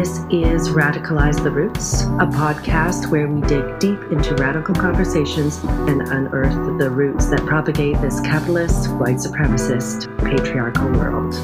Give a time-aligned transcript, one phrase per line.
[0.00, 6.00] This is Radicalize the Roots, a podcast where we dig deep into radical conversations and
[6.00, 11.34] unearth the roots that propagate this capitalist, white supremacist, patriarchal world.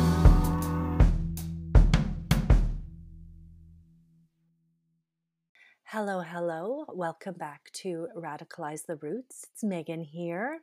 [5.85, 6.87] Hello, hello.
[6.89, 9.49] Welcome back to Radicalize the Roots.
[9.53, 10.61] It's Megan here.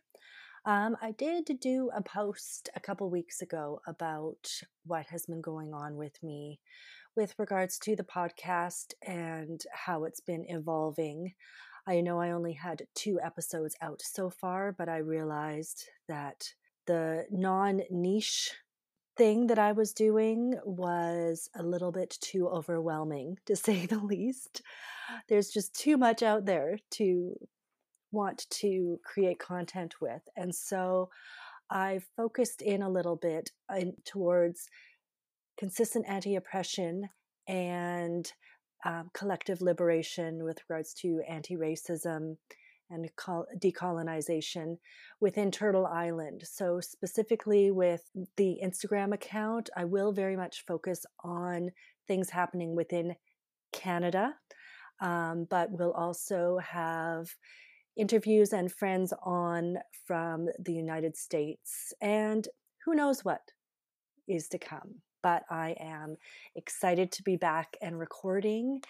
[0.65, 4.49] Um, I did do a post a couple weeks ago about
[4.85, 6.59] what has been going on with me
[7.15, 11.33] with regards to the podcast and how it's been evolving.
[11.87, 16.53] I know I only had two episodes out so far, but I realized that
[16.87, 18.51] the non niche
[19.15, 24.61] thing that I was doing was a little bit too overwhelming, to say the least.
[25.27, 27.35] There's just too much out there to
[28.11, 30.21] want to create content with.
[30.37, 31.09] And so
[31.69, 34.69] I focused in a little bit uh, in, towards
[35.57, 37.09] consistent anti oppression
[37.47, 38.31] and
[38.85, 42.37] um, collective liberation with regards to anti racism
[42.89, 43.09] and
[43.59, 44.77] decolonization
[45.19, 46.43] within Turtle Island.
[46.45, 48.03] So, specifically with
[48.37, 51.71] the Instagram account, I will very much focus on
[52.07, 53.15] things happening within
[53.71, 54.35] Canada,
[55.01, 57.29] um, but we'll also have
[57.95, 62.47] interviews and friends on from the United States, and
[62.85, 63.41] who knows what
[64.27, 64.95] is to come.
[65.23, 66.17] But I am
[66.55, 68.81] excited to be back and recording,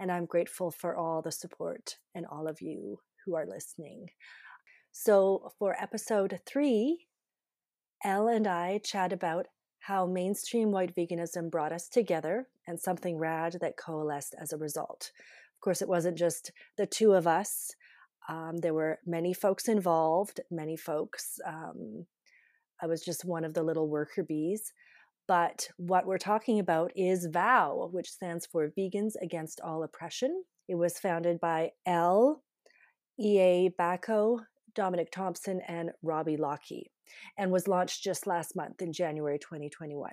[0.00, 4.08] and I'm grateful for all the support and all of you who are listening.
[4.90, 7.06] So, for episode three,
[8.04, 9.46] Elle and I chat about
[9.80, 15.10] how mainstream white veganism brought us together and something rad that coalesced as a result.
[15.56, 17.74] Of course, it wasn't just the two of us.
[18.28, 21.38] Um, there were many folks involved, many folks.
[21.46, 22.06] Um,
[22.80, 24.72] I was just one of the little worker bees.
[25.28, 30.44] But what we're talking about is VOW, which stands for Vegans Against All Oppression.
[30.68, 32.42] It was founded by Elle,
[33.20, 33.70] E.A.
[33.78, 34.40] Bacco,
[34.74, 36.90] Dominic Thompson, and Robbie Lockie,
[37.38, 40.10] and was launched just last month in January 2021.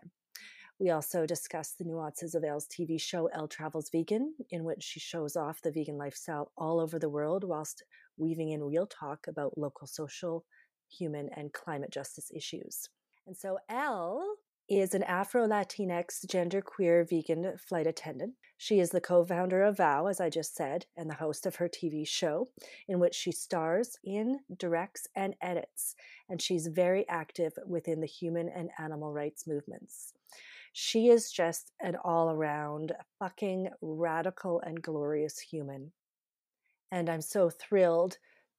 [0.79, 4.99] We also discussed the nuances of Elle's TV show Elle Travels Vegan, in which she
[4.99, 7.83] shows off the vegan lifestyle all over the world whilst
[8.17, 10.45] weaving in real talk about local social,
[10.87, 12.87] human, and climate justice issues.
[13.27, 14.25] And so Elle
[14.69, 18.35] is an Afro Latinx genderqueer vegan flight attendant.
[18.55, 21.55] She is the co founder of VOW, as I just said, and the host of
[21.55, 22.49] her TV show,
[22.87, 25.95] in which she stars in, directs, and edits.
[26.29, 30.13] And she's very active within the human and animal rights movements.
[30.71, 35.93] She is just an all around fucking radical and glorious human.
[36.91, 38.17] And I'm so thrilled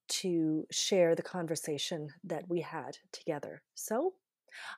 [0.09, 3.63] to share the conversation that we had together.
[3.75, 4.15] So,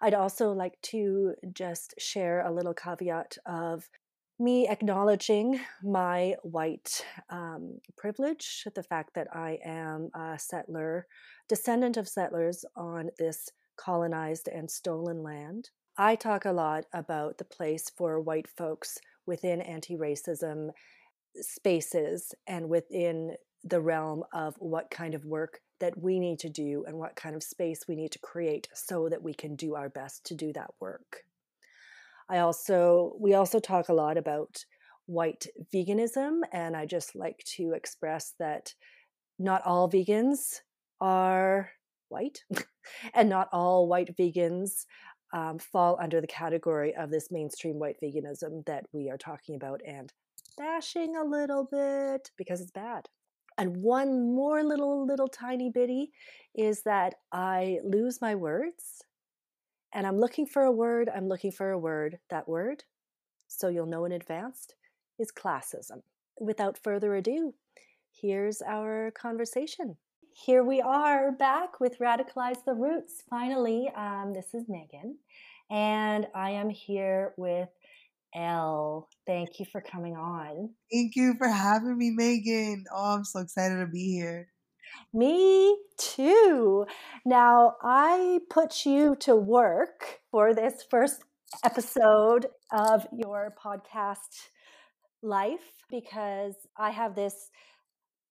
[0.00, 3.88] I'd also like to just share a little caveat of
[4.38, 11.06] me acknowledging my white um, privilege, the fact that I am a settler,
[11.48, 15.70] descendant of settlers on this colonized and stolen land.
[15.96, 20.70] I talk a lot about the place for white folks within anti racism
[21.36, 26.84] spaces and within the realm of what kind of work that we need to do
[26.86, 29.88] and what kind of space we need to create so that we can do our
[29.88, 31.22] best to do that work.
[32.28, 34.64] I also we also talk a lot about
[35.06, 38.74] white veganism and I just like to express that
[39.38, 40.60] not all vegans
[41.00, 41.70] are
[42.08, 42.44] white
[43.14, 44.86] and not all white vegans
[45.32, 49.80] um, fall under the category of this mainstream white veganism that we are talking about
[49.86, 50.12] and
[50.56, 53.08] bashing a little bit because it's bad.
[53.62, 56.10] And one more little, little tiny bitty
[56.52, 59.04] is that I lose my words
[59.94, 61.08] and I'm looking for a word.
[61.14, 62.18] I'm looking for a word.
[62.28, 62.82] That word,
[63.46, 64.66] so you'll know in advance,
[65.20, 66.02] is classism.
[66.40, 67.54] Without further ado,
[68.10, 69.96] here's our conversation.
[70.32, 73.22] Here we are back with Radicalize the Roots.
[73.30, 75.18] Finally, um, this is Megan,
[75.70, 77.68] and I am here with
[78.34, 79.08] Elle.
[79.26, 80.70] Thank you for coming on.
[80.92, 82.84] Thank you for having me, Megan.
[82.94, 84.48] Oh, I'm so excited to be here.
[85.12, 86.86] Me too.
[87.24, 91.24] Now, I put you to work for this first
[91.64, 94.48] episode of your podcast
[95.22, 97.50] life because I have this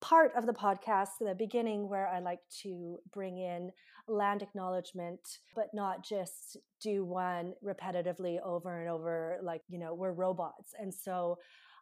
[0.00, 3.70] part of the podcast, the beginning, where I like to bring in
[4.12, 5.20] land acknowledgement,
[5.54, 10.74] but not just do one repetitively over and over, like, you know, we're robots.
[10.78, 11.38] And so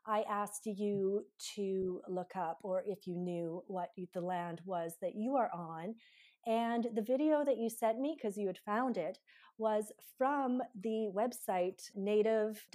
[0.06, 5.14] I asked you to look up, or if you knew what the land was that
[5.14, 5.94] you are on.
[6.46, 9.18] And the video that you sent me, because you had found it,
[9.58, 12.66] was from the website native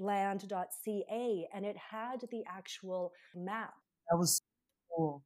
[0.00, 3.74] land.ca and it had the actual map.
[4.10, 4.42] That was
[4.90, 5.22] cool.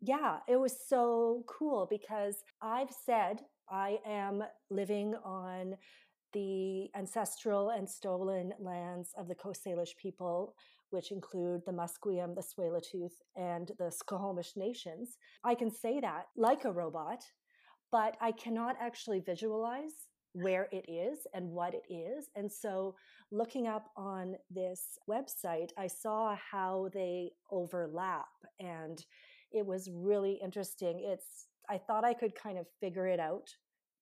[0.00, 5.74] Yeah, it was so cool because I've said I am living on
[6.32, 10.54] the ancestral and stolen lands of the Coast Salish people,
[10.90, 15.18] which include the Musqueam, the Tsleil-Waututh, and the Squamish nations.
[15.44, 17.22] I can say that like a robot,
[17.92, 22.30] but I cannot actually visualize where it is and what it is.
[22.36, 22.94] And so,
[23.32, 28.28] looking up on this website, I saw how they overlap,
[28.60, 29.04] and
[29.52, 31.00] it was really interesting.
[31.04, 33.48] It's I thought I could kind of figure it out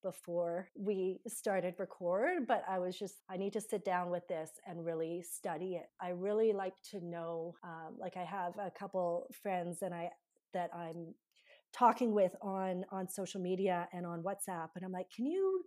[0.03, 4.51] before we started record but i was just i need to sit down with this
[4.67, 9.27] and really study it i really like to know um, like i have a couple
[9.43, 10.09] friends and i
[10.55, 11.15] that i'm
[11.73, 15.65] talking with on on social media and on whatsapp and i'm like can you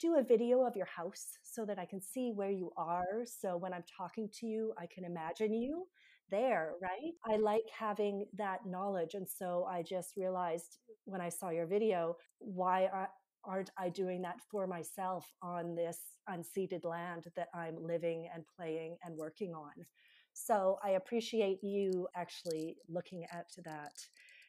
[0.00, 3.56] do a video of your house so that i can see where you are so
[3.56, 5.86] when i'm talking to you i can imagine you
[6.30, 11.50] there right i like having that knowledge and so i just realized when i saw
[11.50, 12.88] your video why
[13.46, 15.98] aren't I doing that for myself on this
[16.28, 19.72] unceded land that I'm living and playing and working on?
[20.32, 23.92] So I appreciate you actually looking at that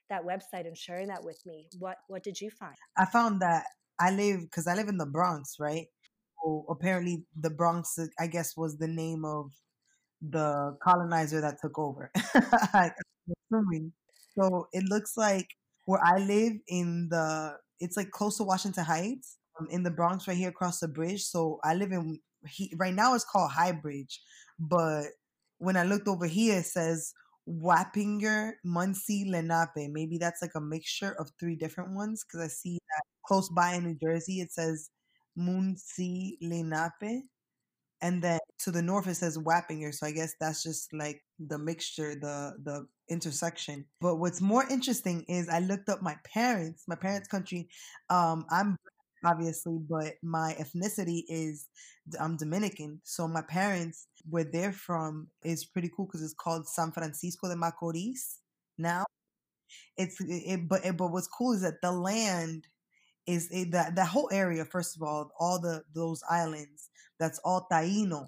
[0.09, 1.67] that website and sharing that with me.
[1.79, 2.75] What what did you find?
[2.97, 3.65] I found that
[3.99, 5.87] I live because I live in the Bronx, right?
[6.43, 9.51] So apparently, the Bronx, I guess, was the name of
[10.21, 12.11] the colonizer that took over.
[14.39, 15.47] so it looks like
[15.85, 20.27] where I live in the it's like close to Washington Heights um, in the Bronx,
[20.27, 21.23] right here across the bridge.
[21.23, 23.15] So I live in he, right now.
[23.15, 24.21] It's called High Bridge,
[24.59, 25.05] but
[25.57, 27.13] when I looked over here, it says
[27.47, 29.91] Wappinger, Munsee, Lenape.
[29.91, 33.73] Maybe that's like a mixture of three different ones because I see that close by
[33.73, 34.89] in New Jersey it says
[35.37, 37.23] Munsee, Lenape.
[38.05, 39.91] And then to the north it says Wappinger.
[39.91, 43.85] So I guess that's just like the mixture, the the intersection.
[43.99, 47.67] But what's more interesting is I looked up my parents, my parents' country.
[48.11, 48.77] Um, I'm
[49.25, 51.67] obviously, but my ethnicity is
[52.19, 53.01] I'm Dominican.
[53.03, 57.55] So my parents, where they're from, is pretty cool because it's called San Francisco de
[57.55, 58.37] Macorís.
[58.77, 59.05] Now,
[59.97, 62.67] it's it, but it, but what's cool is that the land
[63.25, 64.63] is it, that that whole area.
[64.63, 66.89] First of all, all the those islands.
[67.19, 68.27] That's all Taino.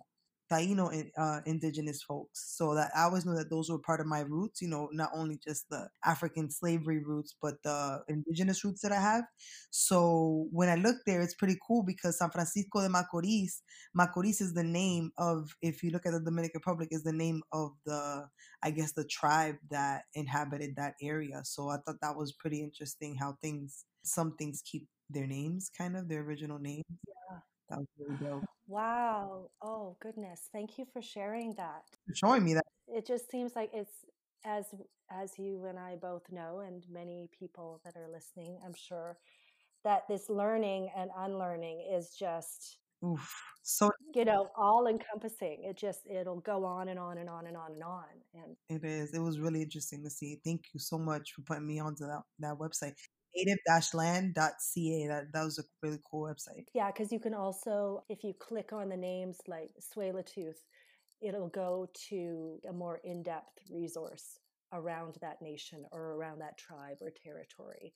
[0.51, 2.55] Taino uh, indigenous folks.
[2.55, 5.09] So that I always knew that those were part of my roots, you know, not
[5.13, 9.25] only just the African slavery roots, but the indigenous roots that I have.
[9.71, 13.61] So when I look there, it's pretty cool because San Francisco de Macorís,
[13.97, 17.41] Macorís is the name of, if you look at the Dominican Republic, is the name
[17.51, 18.25] of the,
[18.63, 21.41] I guess, the tribe that inhabited that area.
[21.43, 25.97] So I thought that was pretty interesting how things, some things keep their names, kind
[25.97, 26.83] of their original names.
[27.69, 27.75] Yeah.
[27.75, 28.45] That was really dope.
[28.67, 29.49] Wow.
[29.61, 30.49] Oh, goodness.
[30.51, 31.83] Thank you for sharing that.
[32.07, 32.65] For showing me that.
[32.87, 34.05] It just seems like it's
[34.45, 34.65] as
[35.09, 39.17] as you and I both know and many people that are listening, I'm sure
[39.83, 43.33] that this learning and unlearning is just Oof.
[43.63, 45.63] So you know, all encompassing.
[45.63, 48.05] It just it'll go on and on and on and on and on.
[48.33, 49.13] And it is.
[49.13, 50.39] It was really interesting to see.
[50.43, 52.93] Thank you so much for putting me onto that that website
[53.37, 55.07] native-land.ca.
[55.07, 56.65] That that was a really cool website.
[56.73, 60.61] Yeah, because you can also, if you click on the names like Tsleil-Waututh,
[61.21, 64.39] it'll go to a more in-depth resource
[64.73, 67.93] around that nation or around that tribe or territory.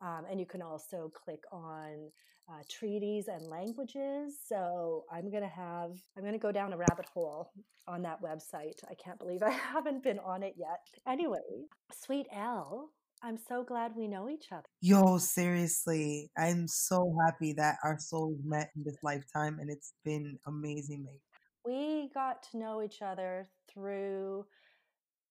[0.00, 2.10] Um, and you can also click on
[2.48, 4.38] uh, treaties and languages.
[4.46, 7.52] So I'm to have, I'm to go down a rabbit hole
[7.86, 8.82] on that website.
[8.90, 10.80] I can't believe I haven't been on it yet.
[11.06, 12.90] Anyway, Sweet Elle
[13.24, 14.64] I'm so glad we know each other.
[14.80, 20.38] Yo, seriously, I'm so happy that our souls met in this lifetime and it's been
[20.46, 21.20] amazing, mate.
[21.64, 24.44] We got to know each other through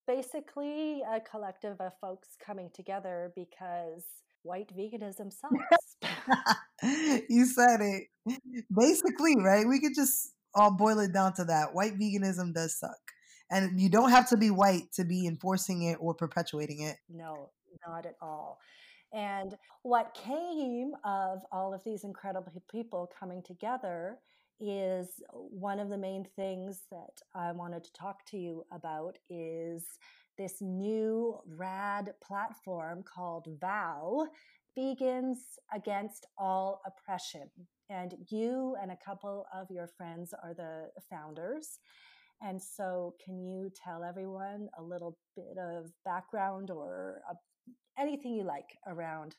[0.06, 4.04] basically a collective of folks coming together because
[4.42, 6.56] white veganism sucks.
[7.28, 8.38] you said it.
[8.74, 9.68] Basically, right?
[9.68, 11.74] We could just all boil it down to that.
[11.74, 12.96] White veganism does suck.
[13.50, 16.96] And you don't have to be white to be enforcing it or perpetuating it.
[17.10, 17.50] No,
[17.86, 18.58] not at all.
[19.12, 24.18] And what came of all of these incredible people coming together
[24.58, 29.18] is uh, one of the main things that I wanted to talk to you about
[29.28, 29.84] is
[30.38, 34.28] this new rad platform called VOW
[34.78, 35.38] Vegans
[35.74, 37.50] Against All Oppression.
[37.90, 41.78] And you and a couple of your friends are the founders.
[42.40, 47.34] And so, can you tell everyone a little bit of background or a
[47.98, 49.36] anything you like around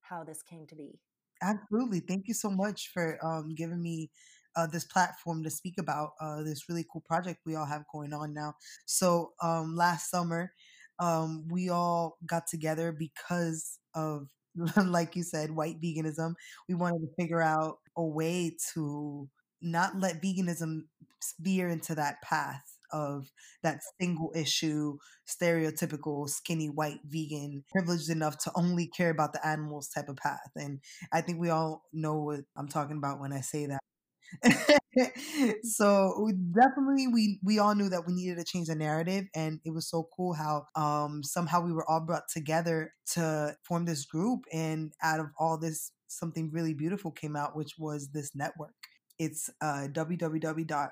[0.00, 0.98] how this came to be.
[1.42, 2.00] Absolutely.
[2.00, 4.10] Thank you so much for um, giving me
[4.56, 8.12] uh, this platform to speak about uh, this really cool project we all have going
[8.12, 8.54] on now.
[8.84, 10.52] So, um, last summer,
[10.98, 14.26] um, we all got together because of,
[14.84, 16.34] like you said, white veganism.
[16.68, 19.28] We wanted to figure out a way to
[19.62, 20.82] not let veganism
[21.38, 23.30] veer into that path of
[23.62, 29.88] that single issue, stereotypical skinny white vegan, privileged enough to only care about the animals
[29.88, 30.50] type of path.
[30.56, 30.80] And
[31.12, 33.80] I think we all know what I'm talking about when I say that.
[35.62, 39.60] so we definitely we we all knew that we needed to change the narrative and
[39.64, 44.04] it was so cool how um somehow we were all brought together to form this
[44.04, 48.74] group and out of all this something really beautiful came out which was this network
[49.18, 50.90] it's uh www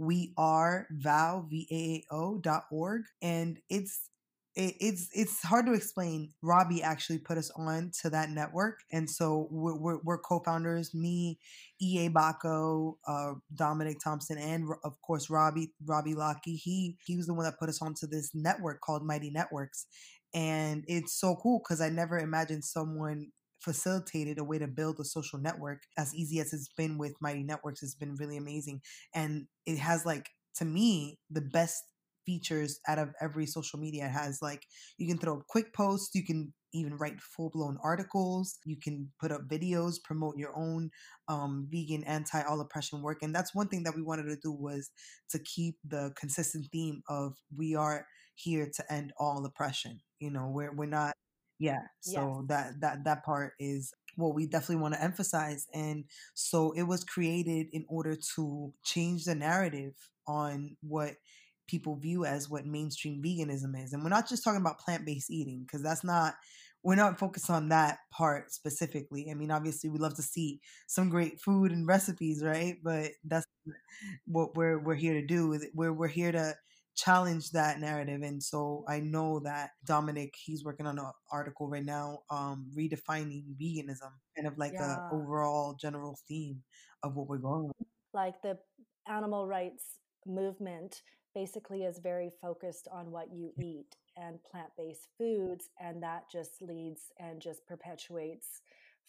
[0.00, 4.08] we are vow v-a-a-o dot org and it's
[4.56, 9.46] it's it's hard to explain robbie actually put us on to that network and so
[9.50, 11.38] we're, we're, we're co-founders me
[11.82, 16.56] ea baco uh, dominic thompson and of course robbie robbie Lockie.
[16.56, 19.86] he he was the one that put us onto this network called mighty networks
[20.32, 23.30] and it's so cool because i never imagined someone
[23.60, 27.42] facilitated a way to build a social network as easy as it's been with Mighty
[27.42, 27.82] Networks.
[27.82, 28.80] It's been really amazing.
[29.14, 31.84] And it has like to me the best
[32.26, 34.06] features out of every social media.
[34.06, 34.64] It has like
[34.98, 39.32] you can throw quick posts, you can even write full blown articles, you can put
[39.32, 40.90] up videos, promote your own
[41.28, 43.18] um, vegan anti all oppression work.
[43.22, 44.90] And that's one thing that we wanted to do was
[45.30, 50.00] to keep the consistent theme of we are here to end all oppression.
[50.20, 51.14] You know, we're we're not
[51.60, 51.82] yeah.
[52.00, 52.48] So yes.
[52.48, 55.68] that that that part is what we definitely want to emphasize.
[55.72, 59.92] And so it was created in order to change the narrative
[60.26, 61.14] on what
[61.68, 63.92] people view as what mainstream veganism is.
[63.92, 66.34] And we're not just talking about plant-based eating because that's not
[66.82, 69.28] we're not focused on that part specifically.
[69.30, 72.76] I mean, obviously we love to see some great food and recipes, right?
[72.82, 73.46] But that's
[74.26, 75.60] what we're we're here to do.
[75.74, 76.54] We're we're here to
[77.04, 78.22] challenge that narrative.
[78.22, 83.44] And so I know that Dominic, he's working on an article right now, um, redefining
[83.60, 85.08] veganism, kind of like yeah.
[85.10, 86.62] a overall general theme
[87.02, 87.86] of what we're going with.
[88.12, 88.58] Like the
[89.08, 89.84] animal rights
[90.26, 91.02] movement
[91.34, 97.12] basically is very focused on what you eat and plant-based foods and that just leads
[97.18, 98.62] and just perpetuates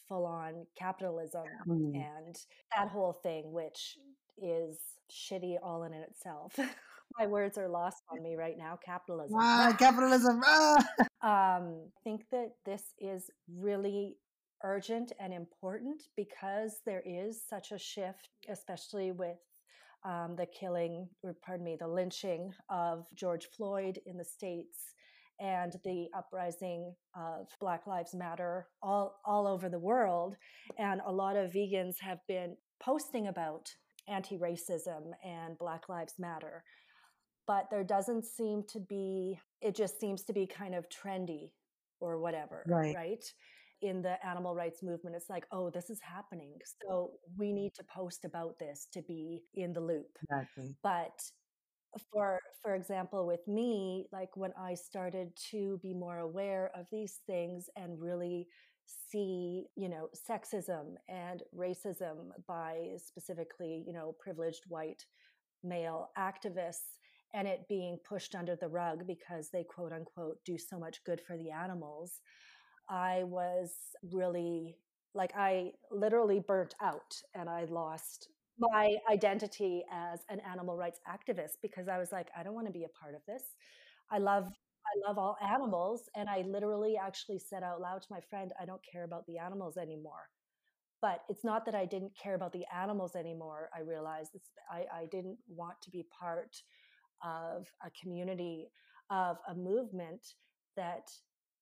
[0.07, 1.95] full on capitalism mm.
[1.95, 2.38] and
[2.75, 3.98] that whole thing which
[4.38, 4.77] is
[5.12, 6.57] shitty all in itself
[7.18, 8.77] my words are lost on me right now.
[8.84, 9.38] Capitalism.
[9.39, 10.41] Ah, capitalism.
[10.46, 10.77] Ah.
[11.24, 14.15] Um, I think that this is really
[14.63, 19.38] urgent and important because there is such a shift, especially with
[20.03, 24.96] um, the killing, or pardon me, the lynching of George Floyd in the States
[25.39, 30.36] and the uprising of Black Lives Matter all, all over the world.
[30.77, 33.70] And a lot of vegans have been posting about
[34.08, 36.63] anti racism and Black Lives Matter
[37.48, 41.51] but there doesn't seem to be it just seems to be kind of trendy
[42.00, 43.24] or whatever right, right?
[43.81, 45.15] in the animal rights movement.
[45.15, 46.53] It's like oh this is happening.
[46.81, 50.17] So we need to post about this to be in the loop.
[50.24, 50.75] Exactly.
[50.83, 51.19] But
[52.12, 57.19] for for example with me like when i started to be more aware of these
[57.27, 58.48] things and really
[59.12, 65.05] see you know sexism and racism by specifically you know privileged white
[65.63, 66.98] male activists
[67.33, 71.21] and it being pushed under the rug because they quote unquote do so much good
[71.25, 72.19] for the animals,
[72.89, 73.71] I was
[74.11, 74.77] really
[75.13, 81.57] like, I literally burnt out and I lost my identity as an animal rights activist
[81.61, 83.43] because I was like, I don't want to be a part of this.
[84.11, 84.47] I love
[84.83, 86.09] I love all animals.
[86.15, 89.38] And I literally actually said out loud to my friend, I don't care about the
[89.38, 90.29] animals anymore.
[91.01, 93.69] But it's not that I didn't care about the animals anymore.
[93.75, 94.31] I realized
[94.71, 96.55] I, I didn't want to be part
[97.24, 98.70] of a community,
[99.10, 100.25] of a movement
[100.75, 101.10] that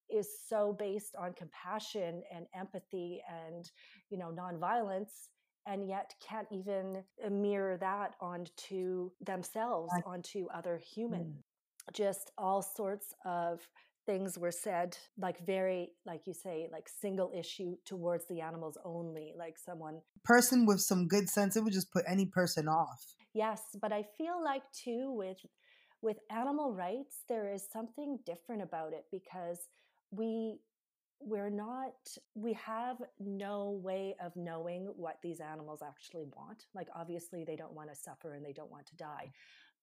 [0.09, 3.71] is so based on compassion and empathy and
[4.09, 5.29] you know nonviolence
[5.67, 11.93] and yet can't even mirror that onto themselves onto other humans mm.
[11.93, 13.59] just all sorts of
[14.09, 19.27] things were said like very like you say like single issue towards the animals only
[19.37, 23.01] like someone person with some good sense it would just put any person off.
[23.33, 25.37] Yes but i feel like too with
[26.01, 29.59] with animal rights, there is something different about it because
[30.11, 30.59] we
[31.21, 31.97] we're not
[32.33, 36.63] we have no way of knowing what these animals actually want.
[36.73, 39.31] Like obviously they don't want to suffer and they don't want to die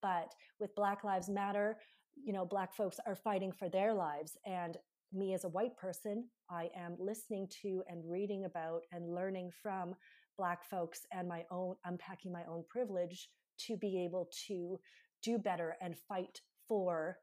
[0.02, 1.78] but with black lives matter
[2.24, 4.76] you know black folks are fighting for their lives and
[5.12, 9.94] me as a white person, I am listening to and reading about and learning from
[10.36, 13.30] Black folks and my own, unpacking my own privilege
[13.66, 14.78] to be able to
[15.22, 17.18] do better and fight for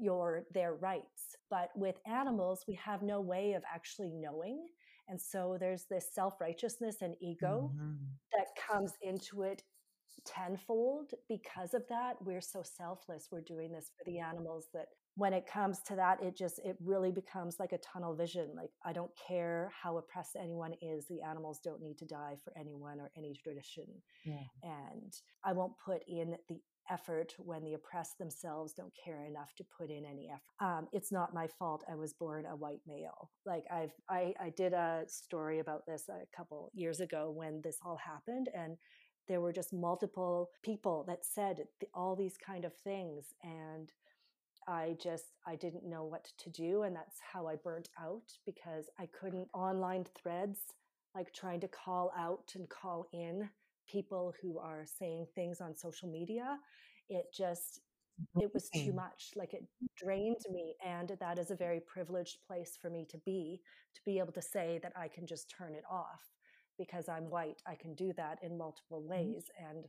[0.00, 4.64] your their rights but with animals we have no way of actually knowing
[5.08, 7.94] and so there's this self-righteousness and ego mm-hmm.
[8.32, 9.62] that comes into it
[10.28, 15.32] tenfold because of that we're so selfless we're doing this for the animals that when
[15.32, 18.92] it comes to that it just it really becomes like a tunnel vision like i
[18.92, 23.10] don't care how oppressed anyone is the animals don't need to die for anyone or
[23.16, 23.86] any tradition
[24.24, 24.34] yeah.
[24.62, 29.64] and i won't put in the effort when the oppressed themselves don't care enough to
[29.76, 30.66] put in any effort.
[30.66, 33.30] Um, it's not my fault I was born a white male.
[33.44, 37.78] Like I've I, I did a story about this a couple years ago when this
[37.84, 38.76] all happened and
[39.28, 43.92] there were just multiple people that said all these kind of things and
[44.66, 48.86] I just I didn't know what to do and that's how I burnt out because
[48.98, 50.60] I couldn't online threads
[51.14, 53.48] like trying to call out and call in
[53.88, 56.58] people who are saying things on social media
[57.08, 57.80] it just
[58.40, 59.64] it was too much like it
[59.96, 63.60] drained me and that is a very privileged place for me to be
[63.94, 66.20] to be able to say that i can just turn it off
[66.78, 69.10] because i'm white i can do that in multiple mm-hmm.
[69.10, 69.86] ways and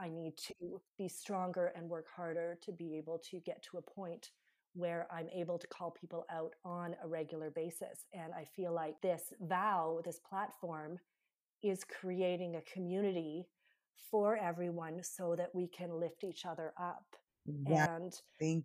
[0.00, 3.82] i need to be stronger and work harder to be able to get to a
[3.82, 4.30] point
[4.74, 9.00] where i'm able to call people out on a regular basis and i feel like
[9.00, 10.98] this vow this platform
[11.62, 13.46] is creating a community
[14.10, 17.06] for everyone so that we can lift each other up
[17.46, 18.64] yeah, and thank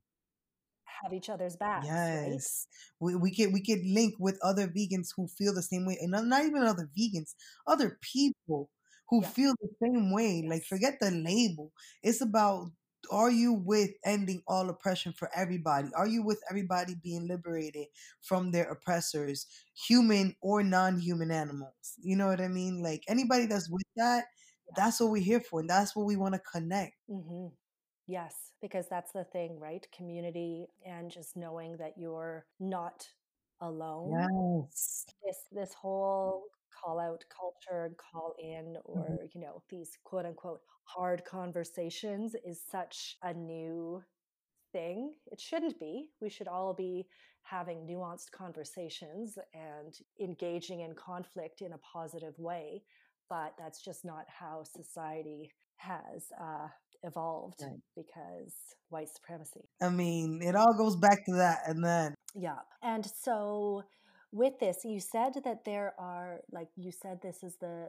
[1.03, 1.85] have each other's backs.
[1.87, 2.67] Yes,
[2.99, 3.13] right?
[3.13, 6.11] we we could we could link with other vegans who feel the same way, and
[6.11, 7.35] not even other vegans,
[7.67, 8.69] other people
[9.09, 9.29] who yeah.
[9.29, 10.41] feel the same way.
[10.43, 10.49] Yes.
[10.49, 11.71] Like forget the label.
[12.03, 12.71] It's about
[13.11, 15.89] are you with ending all oppression for everybody?
[15.95, 17.87] Are you with everybody being liberated
[18.21, 21.95] from their oppressors, human or non-human animals?
[22.01, 22.83] You know what I mean?
[22.83, 24.25] Like anybody that's with that,
[24.75, 26.93] that's what we're here for, and that's what we want to connect.
[27.09, 27.47] Mm-hmm.
[28.09, 29.85] Yes, because that's the thing, right?
[29.95, 33.07] Community and just knowing that you're not
[33.61, 34.65] alone.
[34.65, 35.05] Yes.
[35.23, 38.99] This this whole call out culture call in mm-hmm.
[38.99, 39.25] or mm-hmm.
[39.33, 44.01] you know these quote unquote hard conversations is such a new
[44.71, 47.05] thing it shouldn't be we should all be
[47.43, 52.81] having nuanced conversations and engaging in conflict in a positive way
[53.29, 56.67] but that's just not how society has uh,
[57.03, 57.79] evolved right.
[57.95, 58.53] because
[58.89, 59.61] white supremacy.
[59.81, 63.83] I mean it all goes back to that and then yeah and so
[64.31, 67.87] with this you said that there are like you said this is the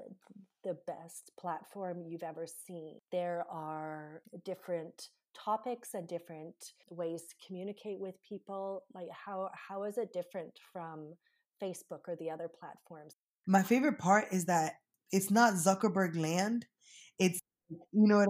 [0.64, 2.96] the best platform you've ever seen.
[3.11, 6.55] There are different topics and different
[6.90, 8.83] ways to communicate with people.
[8.94, 11.14] Like how how is it different from
[11.62, 13.16] facebook or the other platforms?
[13.46, 14.74] My favorite part is that
[15.12, 16.66] it's not zuckerberg land
[17.18, 18.20] it's you know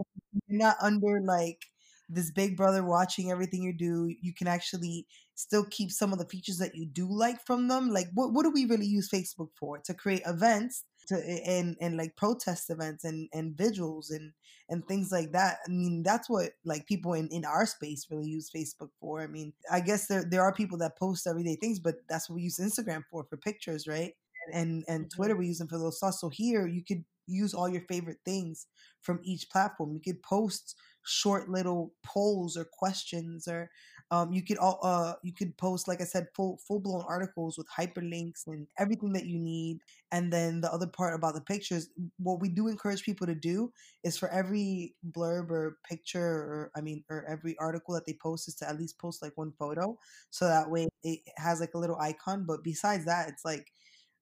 [0.49, 1.65] you're not under like
[2.09, 6.27] this big brother watching everything you do you can actually still keep some of the
[6.27, 9.49] features that you do like from them like what, what do we really use facebook
[9.59, 9.79] for?
[9.79, 11.17] To create events to
[11.47, 14.33] and and like protest events and and vigils and
[14.69, 15.59] and things like that.
[15.67, 19.23] I mean that's what like people in in our space really use facebook for.
[19.23, 22.37] I mean i guess there there are people that post everyday things but that's what
[22.37, 24.13] we use instagram for for pictures right
[24.53, 25.17] and and mm-hmm.
[25.17, 26.21] Twitter we use them for those thoughts.
[26.21, 28.67] So here you could use all your favorite things
[29.03, 29.93] from each platform.
[29.93, 33.71] You could post short little polls or questions, or
[34.11, 37.57] um, you could all uh, you could post like I said full full blown articles
[37.57, 39.79] with hyperlinks and everything that you need.
[40.13, 43.73] And then the other part about the pictures, what we do encourage people to do
[44.03, 48.49] is for every blurb or picture, or I mean, or every article that they post
[48.49, 49.97] is to at least post like one photo,
[50.31, 52.45] so that way it has like a little icon.
[52.47, 53.73] But besides that, it's like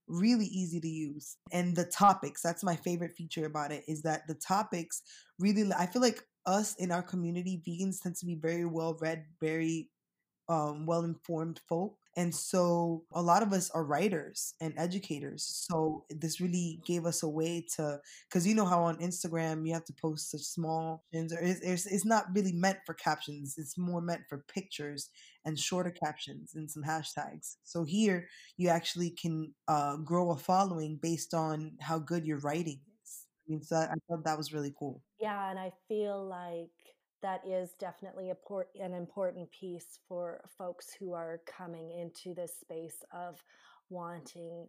[0.09, 1.37] really easy to use.
[1.53, 5.03] And the topics, that's my favorite feature about it, is that the topics
[5.38, 9.25] really, I feel like us in our community, vegans tend to be very well read,
[9.40, 9.90] very
[10.49, 11.97] um, well informed folk.
[12.18, 15.66] And so a lot of us are writers and educators.
[15.70, 19.72] So this really gave us a way to, because you know how on Instagram you
[19.72, 23.54] have to post such small it's, it's, it's not really meant for captions.
[23.57, 25.11] It's more meant for pictures
[25.44, 27.54] and shorter captions and some hashtags.
[27.62, 28.26] So here
[28.57, 33.26] you actually can uh, grow a following based on how good your writing is.
[33.46, 35.02] I mean, so I thought that was really cool.
[35.20, 36.70] Yeah, and I feel like
[37.22, 42.52] that is definitely a port, an important piece for folks who are coming into this
[42.61, 43.42] space of
[43.90, 44.68] wanting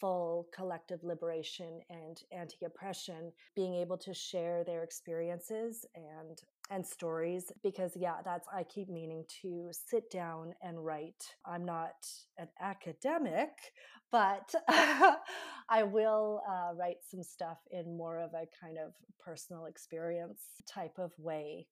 [0.00, 7.92] full collective liberation and anti-oppression being able to share their experiences and and stories because
[7.96, 11.24] yeah that's i keep meaning to sit down and write.
[11.44, 12.06] I'm not
[12.38, 13.50] an academic
[14.12, 20.40] but i will uh, write some stuff in more of a kind of personal experience
[20.68, 21.66] type of way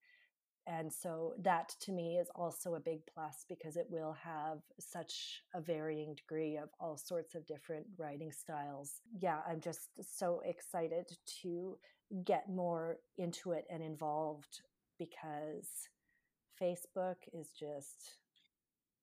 [0.67, 5.43] and so that to me is also a big plus because it will have such
[5.55, 9.01] a varying degree of all sorts of different writing styles.
[9.19, 11.11] Yeah, I'm just so excited
[11.43, 11.77] to
[12.25, 14.61] get more into it and involved
[14.99, 15.69] because
[16.61, 18.17] Facebook is just.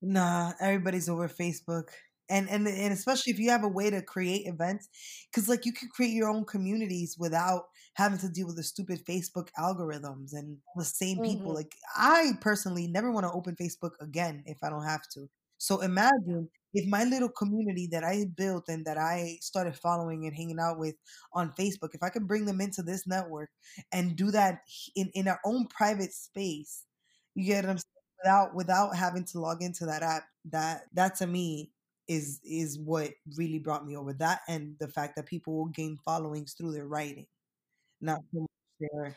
[0.01, 1.89] Nah, everybody's over Facebook
[2.31, 4.89] and and and especially if you have a way to create events
[5.31, 7.63] because like you can create your own communities without
[7.93, 11.55] having to deal with the stupid facebook algorithms and the same people Mm-hmm.
[11.55, 15.81] like i personally never want to open facebook again if i don't have to so
[15.81, 20.59] imagine if my little community that i built and that i started following and hanging
[20.59, 20.95] out with
[21.33, 23.49] on facebook if i could bring them into this network
[23.91, 24.59] and do that
[24.95, 26.85] in in our own private space
[27.35, 27.85] you get what i'm saying
[28.23, 31.71] without without having to log into that app that that to me
[32.11, 35.97] is is what really brought me over that and the fact that people will gain
[36.03, 37.27] followings through their writing
[38.01, 38.45] not so
[38.79, 39.15] their,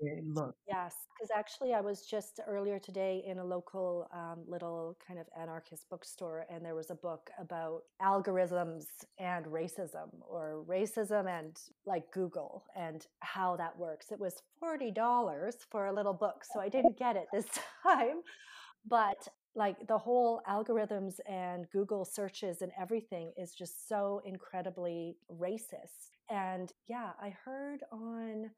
[0.00, 4.96] their look Yes, because actually, I was just earlier today in a local um, little
[5.06, 8.86] kind of anarchist bookstore, and there was a book about algorithms
[9.20, 11.56] and racism, or racism and
[11.86, 14.10] like Google, and how that works.
[14.10, 17.46] It was $40 for a little book, so I didn't get it this
[17.84, 18.22] time.
[18.88, 26.10] But like the whole algorithms and Google searches and everything is just so incredibly racist.
[26.30, 28.50] And yeah, I heard on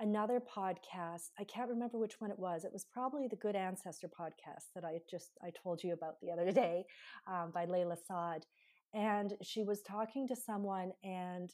[0.00, 1.30] another podcast.
[1.38, 2.64] I can't remember which one it was.
[2.64, 6.32] It was probably the Good Ancestor podcast that I just I told you about the
[6.32, 6.84] other day
[7.30, 8.44] um, by Layla Saad,
[8.92, 11.50] and she was talking to someone, and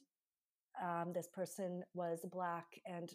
[0.83, 3.11] um, this person was black and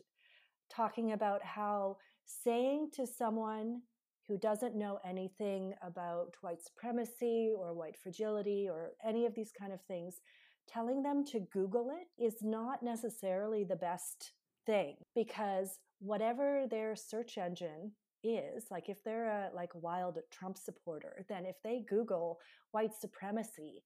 [0.69, 3.81] talking about how saying to someone
[4.27, 9.71] who doesn't know anything about white supremacy or white fragility or any of these kind
[9.71, 10.21] of things
[10.67, 14.33] telling them to google it is not necessarily the best
[14.65, 17.91] thing because whatever their search engine
[18.23, 22.39] is like if they're a like wild trump supporter then if they google
[22.71, 23.83] white supremacy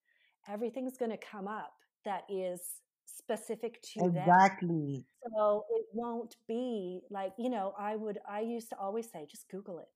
[0.47, 1.73] everything's going to come up
[2.05, 2.61] that is
[3.05, 4.15] specific to them.
[4.15, 5.05] Exactly.
[5.35, 9.49] So it won't be like you know i would i used to always say just
[9.49, 9.87] google it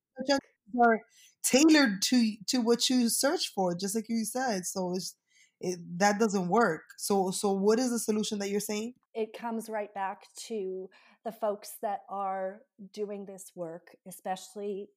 [0.81, 1.01] are
[1.43, 5.15] tailored to to what you search for just like you said so it's
[5.63, 6.81] it, that doesn't work.
[6.97, 8.93] So so what is the solution that you're saying?
[9.15, 10.89] It comes right back to
[11.23, 14.89] the folks that are doing this work especially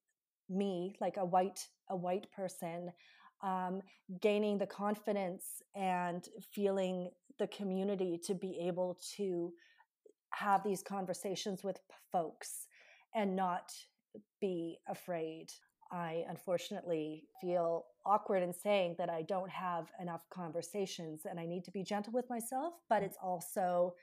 [0.49, 2.93] me like a white a white person
[3.43, 3.81] um,
[4.21, 9.53] gaining the confidence and feeling the community to be able to
[10.31, 11.79] have these conversations with
[12.11, 12.67] folks
[13.15, 13.73] and not
[14.41, 15.51] be afraid.
[15.91, 21.65] I unfortunately feel awkward in saying that I don't have enough conversations and I need
[21.65, 23.95] to be gentle with myself, but it's also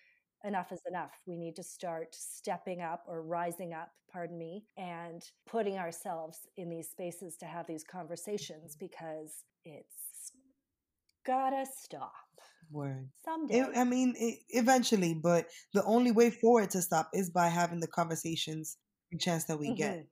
[0.44, 1.12] enough is enough.
[1.26, 6.70] We need to start stepping up or rising up, pardon me, and putting ourselves in
[6.70, 10.32] these spaces to have these conversations because it's
[11.26, 12.12] gotta stop.
[12.72, 13.10] Word.
[13.24, 13.60] Someday.
[13.60, 17.48] It, I mean, it, eventually, but the only way for it to stop is by
[17.48, 18.78] having the conversations,
[19.14, 19.76] every chance that we mm-hmm.
[19.76, 20.08] get.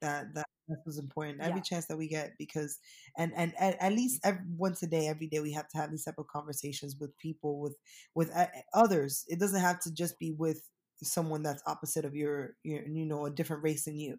[0.00, 1.40] That that that was important.
[1.40, 1.62] Every yeah.
[1.62, 2.78] chance that we get, because
[3.16, 5.90] and and at, at least every, once a day, every day, we have to have
[5.90, 7.76] these type of conversations with people, with
[8.14, 9.24] with uh, others.
[9.28, 10.60] It doesn't have to just be with
[11.02, 14.18] someone that's opposite of your, your, you know, a different race than you.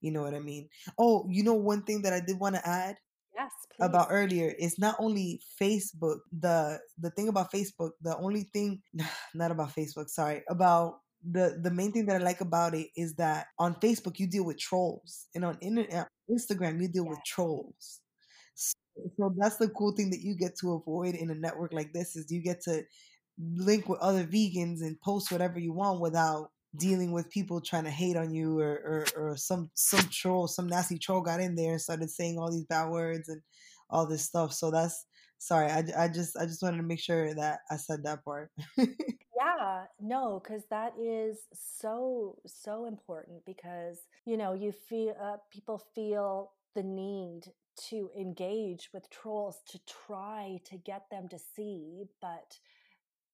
[0.00, 0.68] You know what I mean?
[0.98, 2.96] Oh, you know, one thing that I did want to add
[3.34, 3.86] yes please.
[3.86, 8.82] about earlier is not only facebook the the thing about facebook the only thing
[9.34, 10.98] not about facebook sorry about
[11.30, 14.44] the the main thing that i like about it is that on facebook you deal
[14.44, 15.56] with trolls and on
[15.92, 17.10] uh, instagram you deal yes.
[17.10, 18.00] with trolls.
[18.54, 18.74] So,
[19.16, 22.16] so that's the cool thing that you get to avoid in a network like this
[22.16, 22.82] is you get to
[23.38, 27.90] link with other vegans and post whatever you want without dealing with people trying to
[27.90, 31.72] hate on you or, or, or some some troll some nasty troll got in there
[31.72, 33.40] and started saying all these bad words and
[33.90, 34.52] all this stuff.
[34.52, 35.06] So that's
[35.42, 38.52] sorry i, I just i just wanted to make sure that i said that part
[39.42, 45.82] yeah no because that is so so important because you know you feel uh, people
[45.94, 47.42] feel the need
[47.76, 52.58] to engage with trolls to try to get them to see but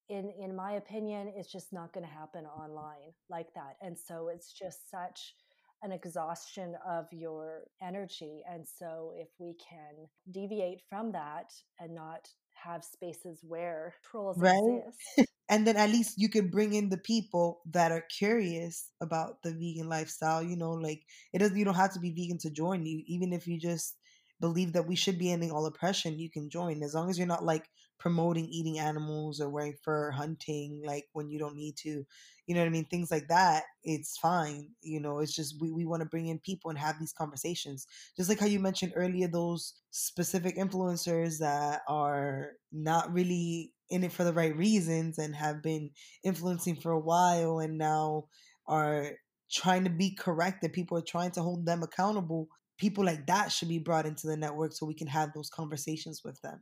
[0.09, 4.29] in in my opinion it's just not going to happen online like that and so
[4.29, 5.35] it's just such
[5.83, 12.29] an exhaustion of your energy and so if we can deviate from that and not
[12.55, 14.83] have spaces where trolls Right?
[14.87, 15.29] exist.
[15.49, 19.53] And then at least you could bring in the people that are curious about the
[19.53, 22.85] vegan lifestyle you know like it doesn't you don't have to be vegan to join
[22.85, 23.97] you even if you just
[24.41, 27.27] believe that we should be ending all oppression you can join as long as you're
[27.27, 32.05] not like promoting eating animals or wearing fur hunting like when you don't need to
[32.47, 35.73] you know what i mean things like that it's fine you know it's just we,
[35.73, 37.87] we want to bring in people and have these conversations.
[38.17, 44.13] Just like how you mentioned earlier those specific influencers that are not really in it
[44.13, 45.91] for the right reasons and have been
[46.25, 48.25] influencing for a while and now
[48.67, 49.13] are
[49.51, 50.25] trying to be correct
[50.61, 52.49] corrected people are trying to hold them accountable
[52.79, 56.23] people like that should be brought into the network so we can have those conversations
[56.25, 56.61] with them.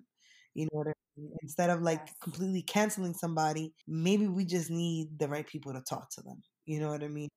[0.54, 1.30] You know what I mean?
[1.42, 2.14] instead of like Yes.
[2.22, 6.42] completely canceling somebody maybe we just need the right people to talk to them.
[6.66, 7.28] You know what i mean?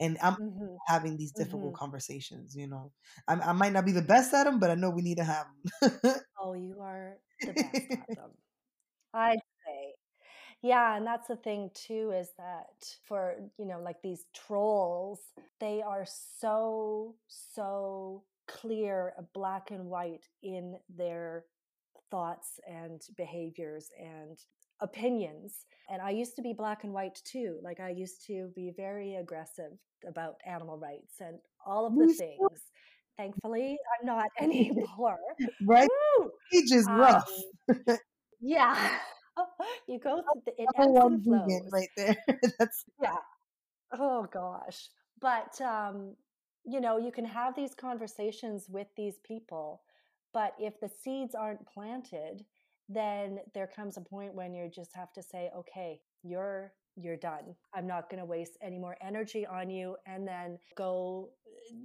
[0.00, 2.92] And i'm hmm having these difficult hmm conversations you know?
[3.28, 5.24] I, I might not be the best at them but i know we need to
[5.24, 5.46] have
[6.02, 8.30] them Oh, you are the best at them.
[9.14, 9.94] I'd say.
[10.62, 15.20] Yeah, and that's the thing too is that for, you know, like these trolls,
[15.60, 21.44] they are so, so clear, uh, black and white in their
[22.10, 24.38] thoughts and behaviors and
[24.80, 25.66] opinions.
[25.90, 27.58] And I used to be black and white too.
[27.62, 29.72] Like I used to be very aggressive
[30.06, 32.62] about animal rights and all of the things.
[33.16, 35.18] Thankfully, I'm not anymore.
[35.66, 36.30] right Woo!
[36.54, 37.30] age is Um, rough
[38.40, 38.98] yeah.
[39.88, 41.68] you go through the, it ebbs and flows.
[41.72, 42.16] right there
[42.58, 43.16] that's Yeah.
[43.92, 44.88] Oh gosh.
[45.20, 46.14] But um,
[46.64, 49.82] you know, you can have these conversations with these people,
[50.32, 52.44] but if the seeds aren't planted,
[52.88, 56.72] then there comes a point when you just have to say, okay, you're
[57.02, 57.54] you're done.
[57.74, 61.30] I'm not going to waste any more energy on you and then go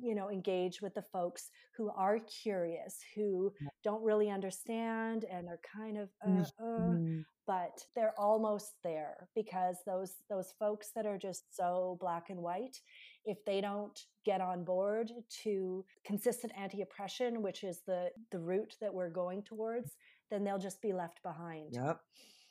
[0.02, 3.52] you know engage with the folks who are curious, who
[3.84, 7.26] don't really understand and are kind of uh, uh, Mhm.
[7.46, 12.80] but they're almost there because those those folks that are just so black and white
[13.26, 15.12] if they don't get on board
[15.44, 19.98] to consistent anti-oppression which is the the route that we're going towards
[20.32, 22.00] then they'll just be left behind Yep.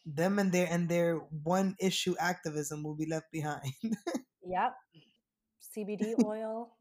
[0.04, 3.72] Them and their and their one issue activism will be left behind.
[4.46, 4.74] yep
[5.62, 6.74] cbd oil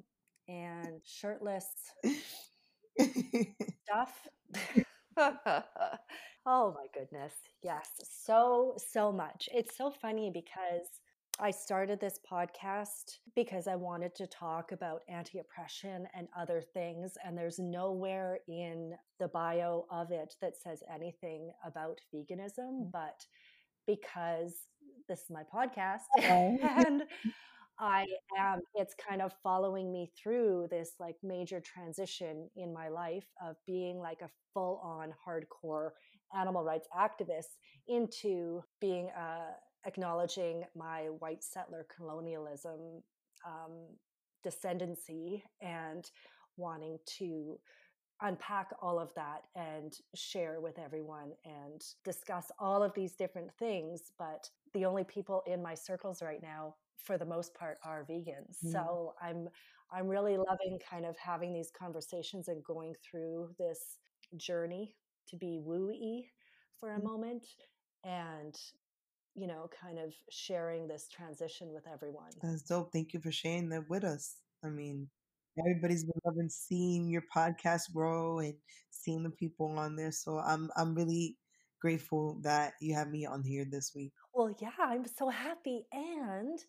[0.48, 1.66] and shirtless
[3.84, 4.28] stuff.
[6.46, 7.34] oh my goodness.
[7.64, 9.50] Yes, so, so much.
[9.54, 10.88] It's so funny because
[11.40, 17.14] I started this podcast because I wanted to talk about anti oppression and other things.
[17.26, 22.92] And there's nowhere in the bio of it that says anything about veganism.
[22.92, 23.26] But
[23.88, 24.54] because
[25.08, 26.58] this is my podcast Oh.
[26.62, 27.04] and
[27.80, 28.06] I
[28.38, 33.56] am, it's kind of following me through this like major transition in my life of
[33.66, 35.90] being like a full on hardcore
[36.38, 39.54] animal rights activist into being uh,
[39.86, 43.02] acknowledging my white settler colonialism
[43.46, 43.88] um,
[44.46, 46.10] descendancy and
[46.58, 47.60] wanting to
[48.22, 54.12] unpack all of that and share with everyone and discuss all of these different things
[54.20, 58.58] but the only people in my circles right now for the most part are vegans
[58.64, 58.72] Mm.
[58.72, 59.50] so i'm
[59.92, 63.98] i'm really loving kind of having these conversations and going through this
[64.38, 64.96] journey
[65.28, 66.24] to be woo-y
[66.80, 67.04] for a Mm.
[67.04, 67.46] moment
[68.04, 68.56] and
[69.36, 72.92] you know kind of sharing this transition with everyone That's dope.
[72.92, 74.38] Thank you for sharing that with us.
[74.64, 75.10] I mean,
[75.60, 78.54] everybody's been loving seeing your podcast grow and
[78.90, 80.12] seeing the people on there.
[80.12, 81.38] So I'm I'm really
[81.82, 84.14] grateful that you have me on here this week.
[84.34, 85.86] Well, yeah, I'm so happy.
[85.92, 86.60] And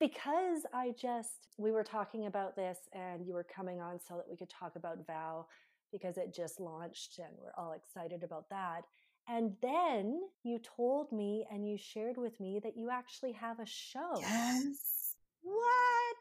[0.00, 4.28] because I just, we were talking about this and you were coming on so that
[4.28, 5.46] we could talk about Vow
[5.92, 8.82] because it just launched and we're all excited about that.
[9.28, 13.66] And then you told me and you shared with me that you actually have a
[13.66, 14.20] show.
[14.20, 15.16] Yes.
[15.42, 16.16] What?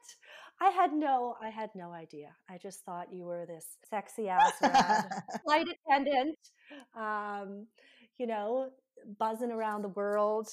[0.61, 2.29] I had no, I had no idea.
[2.49, 4.53] I just thought you were this sexy ass
[5.45, 6.37] flight attendant,
[6.97, 7.67] um,
[8.17, 8.69] you know,
[9.19, 10.47] buzzing around the world.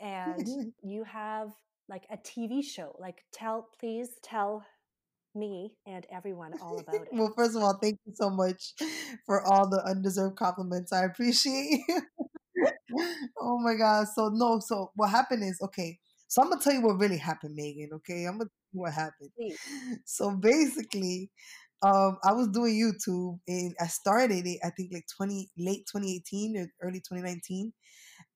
[0.00, 1.50] And you have
[1.88, 2.94] like a TV show.
[2.98, 4.64] Like, tell, please tell
[5.38, 7.08] me and everyone all about it.
[7.12, 8.74] well, first of all, thank you so much
[9.26, 10.92] for all the undeserved compliments.
[10.92, 12.00] I appreciate you.
[13.40, 14.06] oh my God.
[14.14, 15.98] So, no, so what happened is, okay,
[16.28, 17.90] so I'm going to tell you what really happened, Megan.
[17.94, 18.24] Okay.
[18.24, 19.30] I'm going to tell you what happened.
[19.36, 19.58] Please.
[20.04, 21.30] So basically,
[21.82, 26.56] um, I was doing YouTube and I started it, I think like 20, late 2018
[26.56, 27.72] or early 2019.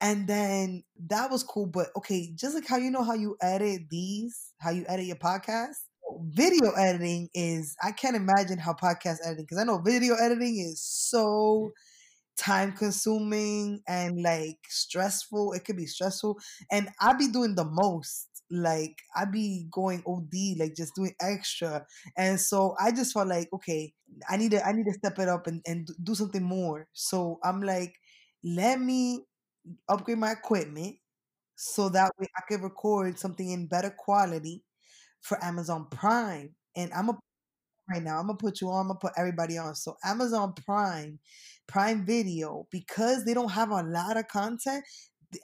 [0.01, 1.67] And then that was cool.
[1.67, 5.17] But okay, just like how you know how you edit these, how you edit your
[5.17, 5.77] podcast,
[6.21, 10.83] video editing is, I can't imagine how podcast editing, because I know video editing is
[10.83, 12.51] so mm-hmm.
[12.51, 15.53] time consuming and like stressful.
[15.53, 16.39] It could be stressful.
[16.71, 18.29] And I be doing the most.
[18.55, 21.87] Like I be going OD, like just doing extra.
[22.19, 23.95] And so I just felt like, okay,
[24.29, 26.87] I need to I need to step it up and, and do something more.
[26.93, 27.95] So I'm like,
[28.45, 29.25] let me
[29.89, 30.97] upgrade my equipment
[31.57, 34.63] so that way I could record something in better quality
[35.23, 36.55] for Amazon Prime.
[36.77, 37.19] And I'm a
[37.91, 38.19] right now.
[38.19, 38.83] I'm gonna put you on.
[38.83, 39.75] I'm gonna put everybody on.
[39.75, 41.19] So Amazon Prime,
[41.67, 44.85] Prime Video, because they don't have a lot of content.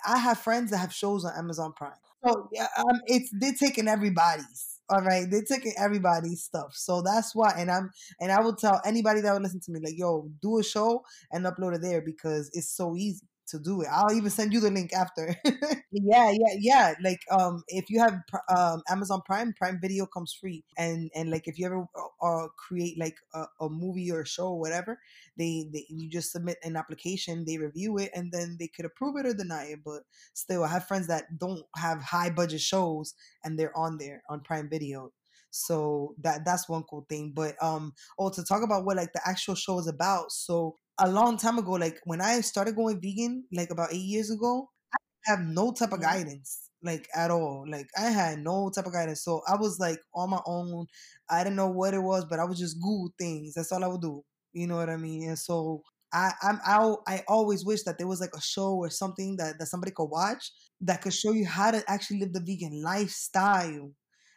[0.07, 1.93] I have friends that have shows on Amazon Prime.
[2.25, 4.75] So yeah, um, it's they're taking everybody's.
[4.91, 6.73] All right, they're taking everybody's stuff.
[6.75, 9.81] So that's why, and I'm and I will tell anybody that would listen to me
[9.81, 13.83] like, yo, do a show and upload it there because it's so easy to do
[13.83, 13.89] it.
[13.91, 15.35] I'll even send you the link after.
[15.91, 16.95] yeah, yeah, yeah.
[17.03, 18.21] Like um, if you have
[18.55, 22.49] um Amazon Prime, Prime Video comes free, and and like if you ever uh, uh
[22.57, 24.99] create like a, a movie or a show or whatever,
[25.37, 29.17] they, they you just submit an application, they review it, and then they could approve
[29.17, 29.81] it or deny it.
[29.85, 30.03] But
[30.35, 34.41] still, I have friends that don't have high budget shows and they're on there on
[34.41, 35.13] Prime Video.
[35.51, 37.33] So that that's one cool thing.
[37.35, 40.33] But um, oh, to talk about what like the actual show is about.
[40.33, 44.31] So a long time ago, like when I started going vegan, like about eight years
[44.31, 46.03] ago, I have no type of Mhm.
[46.03, 47.65] guidance, like at all.
[47.69, 49.23] Like I had no type of guidance.
[49.25, 50.87] So I was like on my own.
[51.29, 53.55] I didn't know what it was, but I would just Google things.
[53.55, 54.25] That's all I would do.
[54.53, 55.29] You know what I mean?
[55.29, 55.83] And so
[56.13, 59.59] I I'm I I always wish that there was like a show or something that,
[59.59, 63.93] that somebody could watch that could show you how to actually live the vegan lifestyle,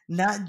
[0.10, 0.40] not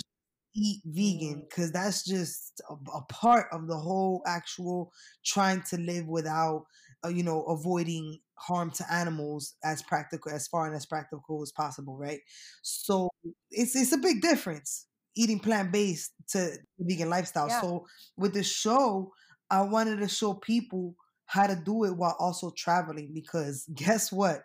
[0.55, 1.49] eat vegan Mm.
[1.49, 4.93] because that's just a, a part of the whole actual
[5.25, 6.65] trying to live without
[7.05, 11.53] uh, you know avoiding harm to animals as practical as far and as practical as
[11.53, 12.21] possible right
[12.63, 13.09] so
[13.51, 14.87] it's it's a big difference
[15.17, 16.39] eating plant-based to
[16.79, 17.61] the vegan lifestyle Yeah.
[17.61, 17.87] so
[18.17, 19.13] with the show
[19.51, 20.95] i wanted to show people
[21.27, 24.43] how to do it while also traveling because guess what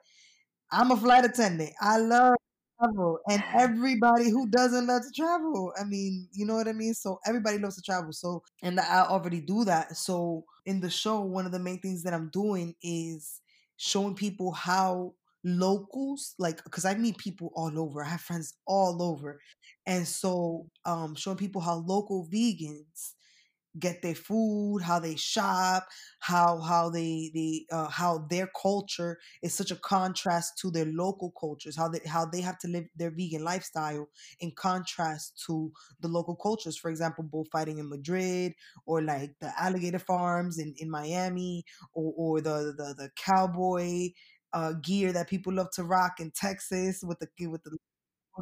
[0.72, 2.36] i'm a flight attendant i love
[2.80, 6.94] travel and everybody who doesn't love to travel i mean you know what i mean?
[6.94, 11.22] So everybody loves to travel so and i already do that so in the show
[11.22, 13.42] one of the main things that i'm doing is
[13.78, 15.14] showing people how
[15.44, 19.40] locals like because i meet people all over i have friends all over
[19.86, 23.14] and so um showing people how local vegans
[23.80, 25.88] get their food, how they shop,
[26.20, 31.32] how how they they uh, how their culture is such a contrast to their local
[31.40, 34.08] cultures, how they how they have to live their vegan lifestyle
[34.40, 36.78] in contrast to the local cultures.
[36.78, 38.54] For example, bullfighting in Madrid,
[38.86, 44.10] or like the alligator farms in in Miami, or or the the the cowboy
[44.54, 47.78] uh, gear that people love to rock in Texas with the with the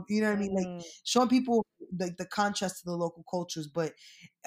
[0.10, 0.54] you know what I mean?
[0.56, 0.84] Like Mm.
[1.04, 1.66] showing people
[2.00, 3.94] like the contrast to the local cultures, but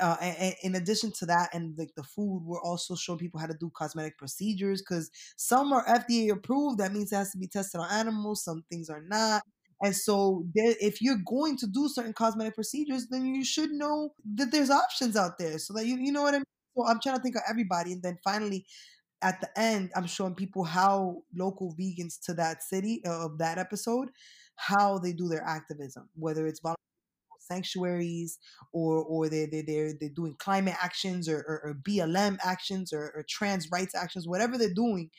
[0.00, 3.46] uh, and, in addition to that, and like the food, we're also showing people how
[3.46, 6.78] to do cosmetic procedures because some are FDA approved.
[6.78, 8.44] That means it has to be tested on animals.
[8.44, 9.42] Some things are not.
[9.82, 14.12] And so, there, if you're going to do certain cosmetic procedures, then you should know
[14.34, 16.44] that there's options out there, so that you you know what I mean.
[16.76, 18.66] So I'm trying to think of everybody, and then finally,
[19.22, 23.58] at the end, I'm showing people how local vegans to that city uh, of that
[23.58, 24.10] episode,
[24.58, 26.60] how they do their activism, whether it's
[27.40, 28.38] sanctuaries
[28.72, 33.12] or or they they they're they're doing climate actions or, or, or BLM actions or,
[33.14, 35.10] or trans rights actions, whatever they're doing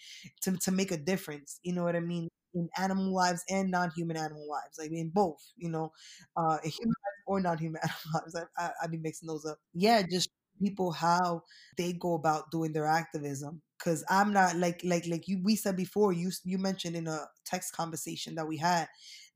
[0.41, 1.59] to to make a difference.
[1.63, 2.27] You know what I mean?
[2.55, 5.39] In animal lives and non-human animal lives, I mean both.
[5.57, 5.91] You know,
[6.37, 6.93] uh, human
[7.27, 8.35] or non-human animal lives.
[8.35, 9.57] I, I I'd be mixing those up.
[9.73, 10.29] Yeah, just
[10.61, 11.43] people how
[11.77, 15.75] they go about doing their activism because i'm not like like like you we said
[15.75, 18.87] before you you mentioned in a text conversation that we had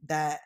[0.07, 0.39] that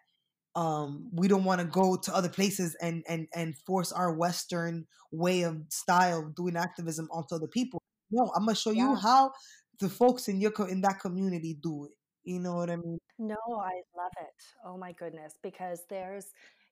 [0.55, 4.85] um we don't want to go to other places and and and force our western
[5.11, 7.81] way of style doing activism onto other people
[8.11, 9.31] no i'm gonna show you how
[9.79, 11.91] the folks in your co- in that community do it
[12.23, 14.43] you know what i mean No, I love it.
[14.63, 15.33] Oh my goodness.
[15.41, 16.27] Because there's,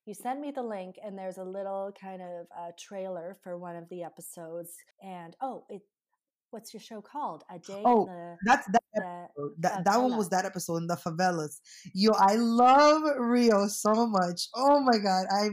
[0.05, 3.75] you send me the link and there's a little kind of uh, trailer for one
[3.75, 4.75] of the episodes.
[5.01, 5.81] And oh, it,
[6.55, 7.43] what's your show called?
[7.53, 10.95] A Day oh the, that's that the that that one was that episode in the
[10.95, 11.59] favelas
[11.93, 15.49] yo i love rio so much oh my god i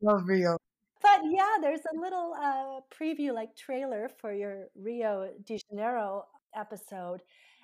[0.00, 0.56] love rio
[1.02, 5.12] But yeah, there's a little uh, preview, like trailer for your Rio
[5.48, 6.24] de Janeiro
[6.64, 7.20] episode.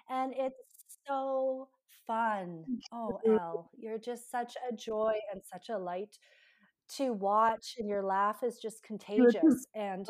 [0.08, 0.62] And it's
[1.08, 1.68] so
[2.06, 2.64] fun.
[2.92, 6.14] Oh, Elle, you're just such a joy and such a light
[6.96, 10.06] to watch and your laugh is just contagious and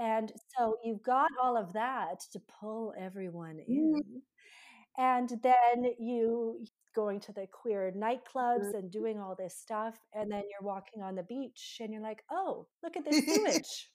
[0.00, 3.96] and so you've got all of that to pull everyone mm-hmm.
[3.96, 4.22] in
[4.98, 8.98] and then you going to the queer nightclubs and mm-hmm.
[8.98, 12.66] doing all this stuff and then you're walking on the beach and you're like oh
[12.82, 13.90] look at this sewage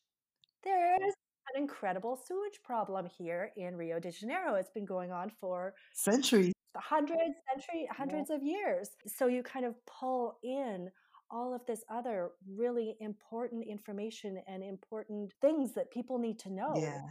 [0.63, 1.13] there's
[1.53, 4.55] an incredible sewage problem here in Rio de Janeiro.
[4.55, 8.35] It's been going on for centuries, hundreds, century, hundreds yeah.
[8.35, 8.89] of years.
[9.07, 10.89] So you kind of pull in
[11.35, 16.73] all of this other really important information and important things that people need to know.
[16.77, 17.01] Yeah.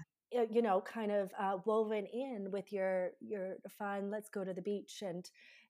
[0.50, 4.10] You know, kind of uh, woven in with your your fun.
[4.10, 5.24] Let's go to the beach and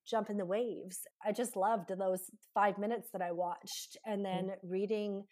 [0.07, 0.97] jump in the waves.
[1.23, 4.25] I just loved those five minutes that I watched, and mm.
[4.25, 4.71] then mm-hmm.
[4.71, 5.25] reading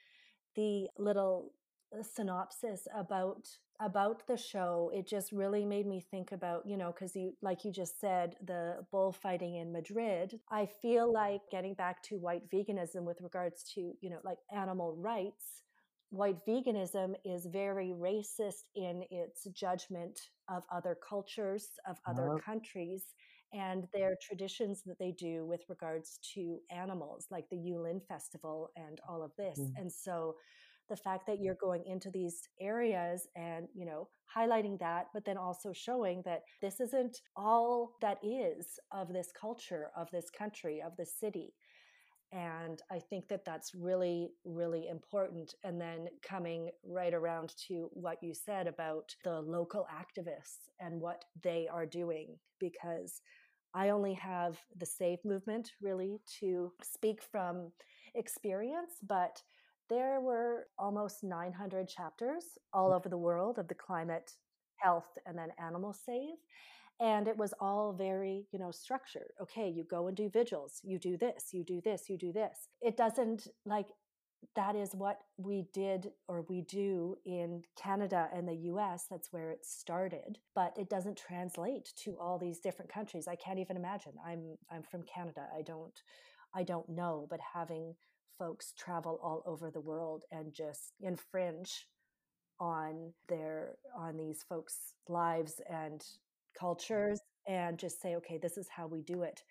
[0.54, 1.52] the little
[1.98, 3.46] uh, synopsis about
[3.82, 7.64] about the show it just really made me think about you know because you like
[7.64, 13.02] you just said the bullfighting in madrid i feel like getting back to white veganism
[13.02, 15.62] with regards to you know like animal rights
[16.10, 23.04] white veganism is very racist in its judgment of other cultures of other countries
[23.54, 29.00] and their traditions that they do with regards to animals like the yulin festival and
[29.08, 29.80] all of this mm-hmm.
[29.80, 30.34] and so
[30.92, 35.38] the fact that you're going into these areas and you know highlighting that but then
[35.38, 40.94] also showing that this isn't all that is of this culture of this country of
[40.98, 41.54] this city.
[42.30, 45.54] And i think that that's really really important.
[45.64, 51.24] And then coming right around to what you said about the local activists and what
[51.42, 53.22] they are doing because
[53.74, 57.72] I only have the SAVE movement really to speak from
[58.14, 59.42] experience, but
[59.92, 62.96] there were almost 900 chapters all mm.
[62.96, 64.32] over the world of the climate,
[64.76, 66.36] health, and then animal save.
[67.00, 69.32] And it was all very, you know, structured.
[69.40, 72.68] Okay, you go and do vigils, you do this, you do this, you do this.
[72.80, 73.88] It doesn't like
[74.56, 79.06] that is what we did or we do in Canada and the US.
[79.10, 83.28] That's where it started, but it doesn't translate to all these different countries.
[83.28, 84.12] I can't even imagine.
[84.26, 85.46] I'm I'm from Canada.
[85.56, 85.98] I don't
[86.54, 87.94] I don't know, but having
[88.38, 91.86] folks travel all over the world and just infringe
[92.60, 96.04] on their on these folks lives and
[96.58, 99.42] cultures and just say okay this is how we do it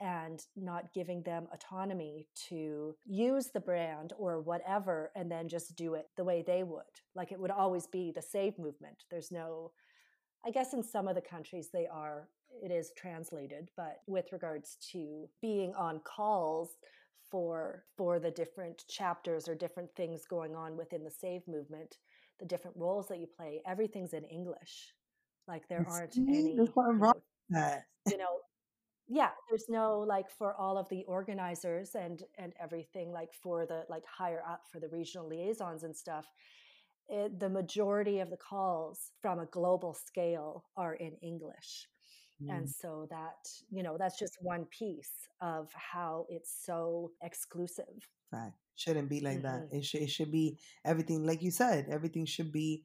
[0.00, 5.92] and not giving them autonomy to use the brand or whatever and then just do
[5.94, 6.82] it the way they would.
[7.14, 9.04] Like it would always be the save movement.
[9.10, 9.72] There's no
[10.46, 12.28] i guess in some of the countries they are
[12.62, 16.70] it is translated but with regards to being on calls
[17.30, 21.98] for for the different chapters or different things going on within the save movement
[22.38, 24.94] the different roles that you play everything's in english.
[25.46, 26.66] Like there aren't any you know,
[28.08, 28.38] you know
[29.10, 33.84] yeah there's no like for all of the organizers and and everything like for the
[33.90, 36.26] like higher up for the regional liaisons and stuff
[37.08, 41.88] it, the majority of the calls from a global scale are in english
[42.48, 42.74] and mm.
[42.80, 48.08] so that, you know, that's just one piece of how it's so exclusive.
[48.32, 48.52] Right.
[48.76, 49.68] Shouldn't be like mm-hmm.
[49.70, 49.76] that.
[49.76, 52.84] It should it should be everything like you said, everything should be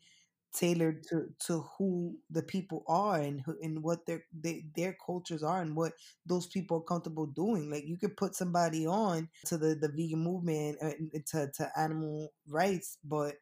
[0.53, 5.43] tailored to to who the people are and who and what their they, their cultures
[5.43, 5.93] are and what
[6.26, 7.70] those people are comfortable doing.
[7.70, 10.91] Like you could put somebody on to the the vegan movement uh,
[11.28, 13.36] to to animal rights, but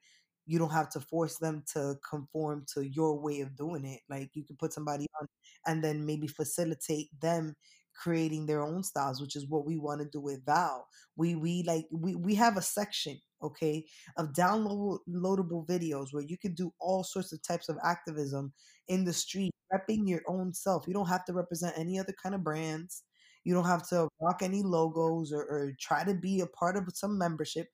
[0.46, 4.02] you don't have to force them to conform to your way of doing it.
[4.10, 5.28] Like you can put somebody on
[5.66, 7.56] and then maybe facilitate them
[7.96, 10.88] creating their own styles, which is what we want to do with Val.
[11.16, 13.86] We we like we we have a section, okay,
[14.18, 18.54] of downloadable videos where you can do all sorts of types of activism
[18.88, 20.88] in the street, repping your own self.
[20.88, 23.04] You don't have to represent any other kind of brands.
[23.44, 26.88] You don't have to rock any logos or, or try to be a part of
[26.94, 27.68] some membership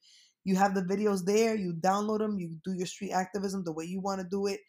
[0.44, 1.56] you have the videos there.
[1.56, 2.40] You download them.
[2.40, 4.60] You do your street activism the way you want to do it.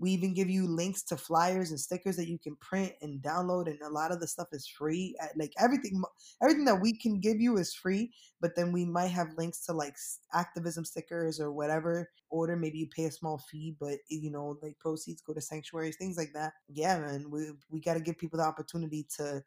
[0.00, 3.66] We even give you links to flyers and stickers that you can print and download,
[3.66, 5.16] and a lot of the stuff is free.
[5.36, 6.00] Like everything,
[6.40, 8.12] everything that we can give you is free.
[8.40, 9.96] But then we might have links to like
[10.32, 12.54] activism stickers or whatever order.
[12.54, 16.16] Maybe you pay a small fee, but you know, like proceeds go to sanctuaries, things
[16.16, 16.52] like that.
[16.68, 19.42] Yeah, man, we we got to give people the opportunity to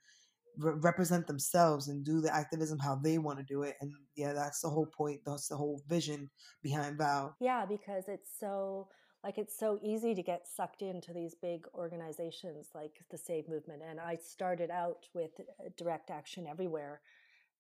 [0.58, 3.76] re- represent themselves and do the activism how they want to do it.
[3.82, 5.22] And yeah, that's the whole point.
[5.26, 6.30] That's the whole vision
[6.62, 7.36] behind Val.
[7.40, 8.88] Yeah, because it's so
[9.24, 13.82] like it's so easy to get sucked into these big organizations like the Save Movement.
[13.88, 17.02] And I started out with uh, Direct Action Everywhere.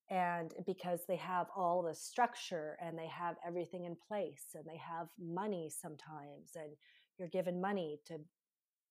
[0.10, 4.78] And because they have all the structure and they have everything in place and they
[4.78, 6.72] have money sometimes, and
[7.18, 8.16] you're given money to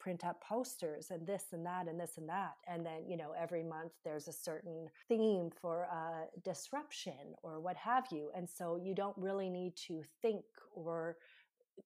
[0.00, 2.54] print up posters and this and that and this and that.
[2.66, 7.76] And then you know every month there's a certain theme for uh, disruption or what
[7.76, 8.30] have you.
[8.34, 10.44] And so you don't really need to think
[10.74, 11.16] or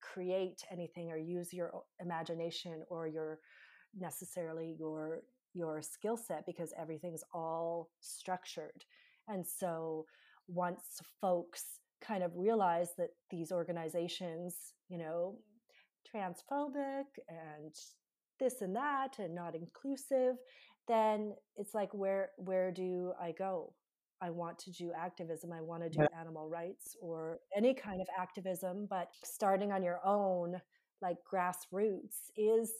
[0.01, 3.41] create anything or use your imagination or your
[3.99, 8.85] necessarily your your skill set because everything's all structured.
[9.29, 10.07] And so
[10.49, 15.37] once folks kind of realize that these organizations you know
[16.15, 17.75] transphobic and
[18.39, 20.37] this and that and not inclusive,
[20.89, 23.75] then it's like where where do I go?
[24.21, 25.53] I want to do activism.
[25.53, 30.01] I want to do animal rights or any kind of activism, but starting on your
[30.05, 30.61] own,
[31.03, 32.73] like grassroots, is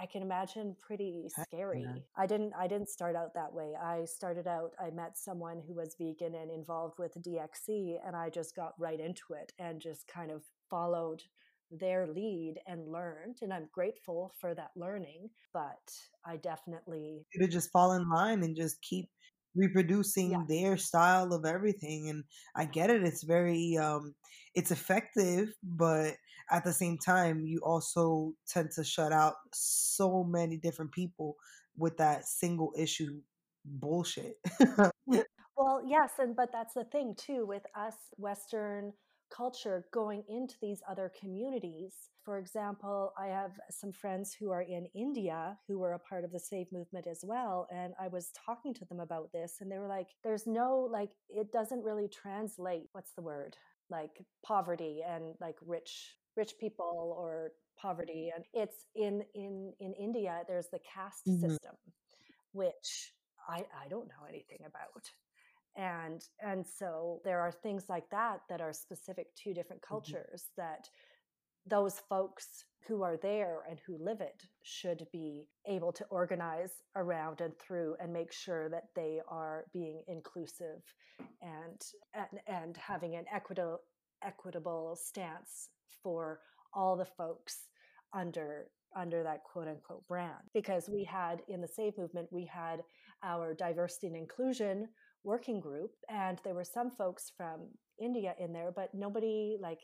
[0.00, 1.82] I can imagine pretty scary.
[1.82, 2.00] Yeah.
[2.16, 3.74] I didn't I didn't start out that way.
[3.80, 8.30] I started out I met someone who was vegan and involved with DxE and I
[8.30, 11.22] just got right into it and just kind of followed
[11.70, 15.92] their lead and learned and i'm grateful for that learning but
[16.24, 19.08] i definitely to just fall in line and just keep
[19.54, 20.42] reproducing yeah.
[20.48, 22.24] their style of everything and
[22.56, 24.14] i get it it's very um
[24.54, 26.14] it's effective but
[26.50, 31.36] at the same time you also tend to shut out so many different people
[31.76, 33.20] with that single issue
[33.64, 34.36] bullshit
[35.56, 38.92] well yes and but that's the thing too with us western
[39.34, 41.94] culture going into these other communities.
[42.24, 46.32] For example, I have some friends who are in India who were a part of
[46.32, 47.66] the Save movement as well.
[47.72, 51.10] And I was talking to them about this, and they were like, there's no, like,
[51.28, 52.88] it doesn't really translate.
[52.92, 53.56] What's the word?
[53.90, 58.30] Like poverty and like rich, rich people or poverty.
[58.34, 61.48] And it's in, in, in India, there's the caste mm-hmm.
[61.48, 61.74] system,
[62.52, 63.12] which
[63.48, 65.10] I, I don't know anything about
[65.78, 69.94] and and so there are things like that that are specific to different mm-hmm.
[69.94, 70.62] cultures mm-hmm.
[70.62, 70.88] that
[71.66, 77.40] those folks who are there and who live it should be able to organize around
[77.40, 80.82] and through and make sure that they are being inclusive
[81.42, 81.80] and
[82.14, 83.80] and, and having an equitable
[84.24, 85.68] equitable stance
[86.02, 86.40] for
[86.74, 87.66] all the folks
[88.14, 88.66] under
[88.96, 92.80] under that quote unquote brand because we had in the save movement we had
[93.22, 94.88] our diversity and inclusion
[95.24, 97.60] working group and there were some folks from
[98.00, 99.80] India in there but nobody like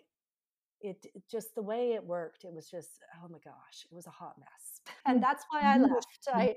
[0.81, 4.11] it, just the way it worked it was just oh my gosh it was a
[4.11, 4.81] hot mess.
[5.07, 6.29] And that's why I left.
[6.33, 6.55] I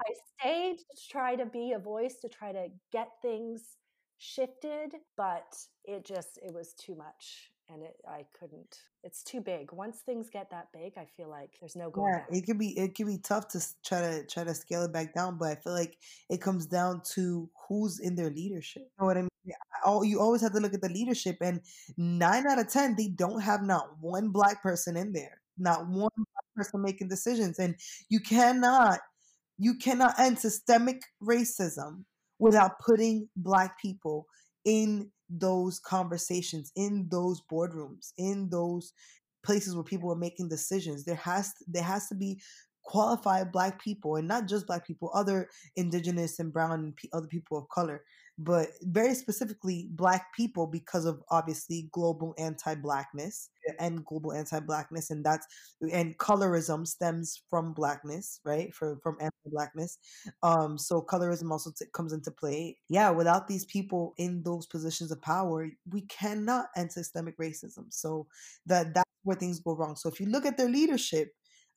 [0.00, 3.76] I stayed to try to be a voice to try to get things
[4.18, 5.54] shifted but
[5.84, 8.78] it just it was too much and it I couldn't.
[9.02, 9.72] It's too big.
[9.72, 12.12] Once things get that big, I feel like there's no going.
[12.12, 12.28] Yeah, back.
[12.30, 15.14] it could be it could be tough to try to try to scale it back
[15.14, 15.96] down, but I feel like
[16.28, 18.82] it comes down to who's in their leadership.
[18.82, 19.30] You know what I mean?
[19.84, 21.60] All you always have to look at the leadership, and
[21.96, 26.10] nine out of ten, they don't have not one black person in there, not one
[26.56, 27.76] person making decisions, and
[28.08, 29.00] you cannot
[29.58, 32.04] you cannot end systemic racism
[32.38, 34.26] without putting black people
[34.64, 38.92] in those conversations in those boardrooms in those
[39.44, 41.04] places where people are making decisions.
[41.04, 42.40] There has to, there has to be
[42.82, 47.58] qualified black people and not just black people other indigenous and brown and other people
[47.58, 48.02] of color
[48.42, 55.46] but very specifically black people because of obviously global anti-blackness and global anti-blackness and that's
[55.92, 58.74] and colorism stems from blackness right?
[58.74, 59.98] For, from anti-blackness.
[60.42, 62.78] Um so colorism also t- comes into play.
[62.88, 67.86] Yeah without these people in those positions of power we cannot end systemic racism.
[67.90, 68.26] So
[68.66, 69.96] that that's where things go wrong.
[69.96, 71.28] So if you look at their leadership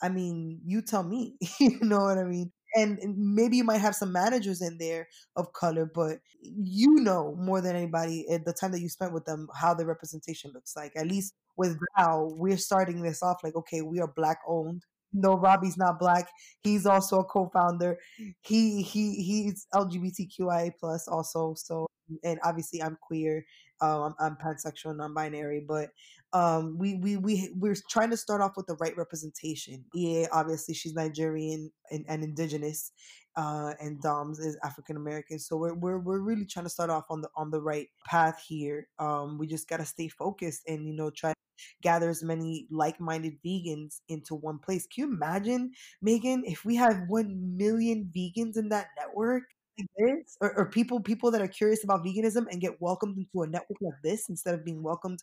[0.01, 2.51] I mean, you tell me, you know what I mean?
[2.76, 7.61] And maybe you might have some managers in there of color, but you know more
[7.61, 10.91] than anybody at the time that you spent with them how the representation looks like.
[10.95, 14.84] At least with Val, we're starting this off like, okay, we are black owned.
[15.13, 16.28] No, Robbie's not black.
[16.63, 17.99] He's also a co-founder.
[18.41, 21.53] He he he's LGBTQIA plus also.
[21.55, 21.86] So
[22.24, 23.45] and obviously I'm queer,
[23.84, 25.89] um, I'm, pansexual, non-binary, but
[26.31, 29.84] um, we we we we're trying to start off with the right representation.
[29.93, 32.91] Yeah, obviously she's Nigerian and, and indigenous,
[33.36, 35.38] uh, and Dom's is African American.
[35.38, 38.41] So we're, we're we're really trying to start off on the on the right path
[38.47, 38.88] here.
[38.99, 41.36] Um, we just gotta stay focused and you know try to
[41.81, 44.88] gather as many like-minded vegans into one place.
[44.88, 45.71] Can you imagine,
[46.01, 49.43] Megan, if we have one million vegans in that network?
[49.78, 53.41] Like this or, or people people that are curious about veganism and get welcomed into
[53.41, 55.17] a network like this instead of being welcomed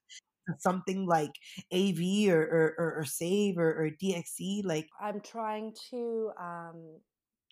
[0.49, 1.31] to something like
[1.73, 6.99] AV or or, or, or Save or, or DxE like I'm trying to um,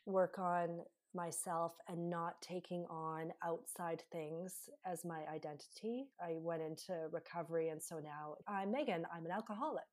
[0.06, 0.80] work on
[1.14, 6.06] myself and not taking on outside things as my identity.
[6.22, 9.84] I went into recovery and so now I'm Megan, I'm an alcoholic.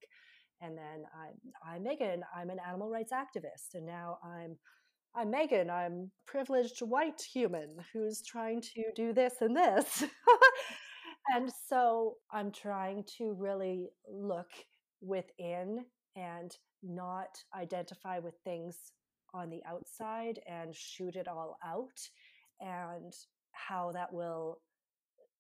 [0.62, 3.76] And then I'm, I'm Megan, I'm an animal rights activist.
[3.76, 4.56] And now I'm
[5.18, 8.96] I'm Megan, I'm privileged white human who's trying to mm.
[8.96, 10.04] do this and this.
[11.34, 14.50] and so I'm trying to really look
[15.00, 15.86] within
[16.18, 16.52] and
[16.84, 18.76] not identify with things
[19.34, 22.00] on the outside and shoot it all out
[22.60, 23.14] and
[23.54, 24.60] how that will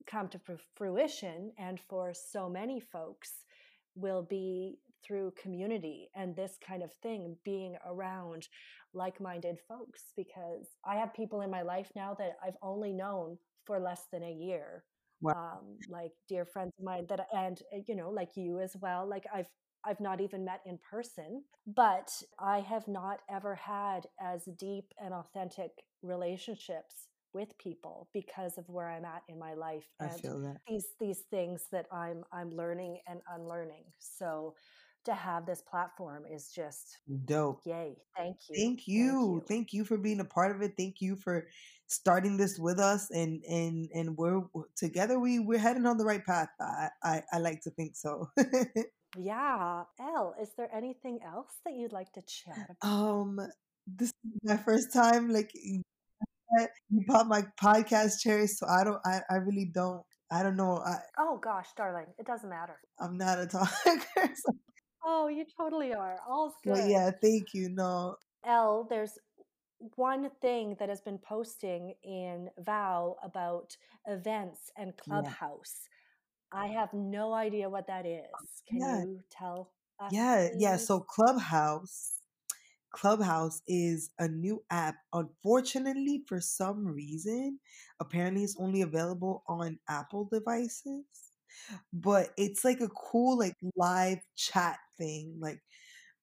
[0.08, 0.40] come to
[0.78, 3.44] fruition and for so many folks
[3.96, 8.48] will be through community and this kind of thing, being around
[8.94, 13.38] like minded folks, because I have people in my life now that I've only known
[13.66, 14.84] for less than a year.
[15.22, 15.60] Wow.
[15.62, 19.08] Um, like dear friends of mine that, and uh, you know, like you as well.
[19.08, 19.50] Like I've
[19.86, 25.14] I've not even met in person, but I have not ever had as deep and
[25.14, 30.40] authentic relationships with people because of where I'm at in my life I and feel
[30.42, 30.58] that.
[30.68, 33.84] these these things that I'm I'm learning and unlearning.
[34.00, 34.56] So
[35.06, 37.62] to have this platform is just Dope.
[37.66, 37.98] yay.
[38.18, 38.56] Thank you.
[38.56, 39.04] Thank Thank you.
[39.04, 39.44] you.
[39.48, 40.74] Thank you for being a part of it.
[40.78, 41.48] Thank you for
[41.88, 44.42] starting this with us and and and we're
[44.76, 46.50] together we we're heading on the right path.
[46.60, 48.30] I I, I like to think so.
[49.18, 49.84] Yeah.
[49.98, 52.92] Elle, is there anything else that you'd like to chat about?
[52.92, 53.40] um
[53.88, 55.82] this is my first time like you
[56.90, 60.02] you bought my podcast cherry so I don't I, I really don't
[60.32, 60.80] I don't know.
[60.80, 62.78] I Oh gosh, darling, it doesn't matter.
[63.00, 63.70] I'm not a talker.
[64.18, 64.58] so-
[65.06, 66.18] Oh, you totally are.
[66.28, 66.90] All's good.
[66.90, 67.70] yeah, thank you.
[67.70, 68.16] No.
[68.46, 69.18] Elle, there's
[69.96, 73.76] one thing that has been posting in Vow about
[74.08, 75.22] events and Yeah.
[75.22, 75.90] Clubhouse.
[76.52, 78.64] I have no idea what that oh, is.
[78.68, 79.04] Can Yeah.
[79.06, 80.78] you tell us, Yeah, yeah.
[80.78, 82.20] So Clubhouse,
[82.92, 84.96] Clubhouse is a new app.
[85.14, 87.60] Unfortunately, for some reason,
[88.00, 91.06] apparently it's only available on Apple devices.
[91.94, 95.38] But it's like a cool like live chat thing.
[95.40, 95.62] Like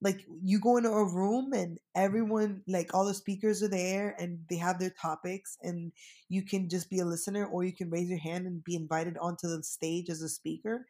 [0.01, 4.39] like you go into a room and everyone like all the speakers are there and
[4.49, 5.91] they have their topics and
[6.29, 9.17] you can just be a listener or you can raise your hand and be invited
[9.17, 10.85] onto the stage as a speaker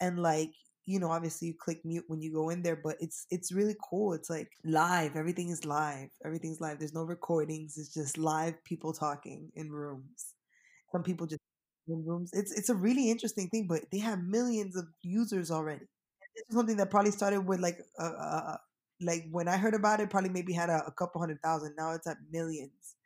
[0.00, 0.50] and like
[0.86, 3.76] you know obviously you click mute when you go in there but it's it's really
[3.88, 8.62] cool it's like live everything is live everything's live there's no recordings it's just live
[8.64, 10.34] people talking in rooms
[10.92, 11.40] some people just
[11.88, 15.86] in rooms it's it's a really interesting thing but they have millions of users already
[16.38, 18.56] this is something that probably started with like uh, uh
[19.00, 21.74] like when I heard about it, probably maybe had a, a couple hundred thousand.
[21.76, 22.96] Now it's at millions,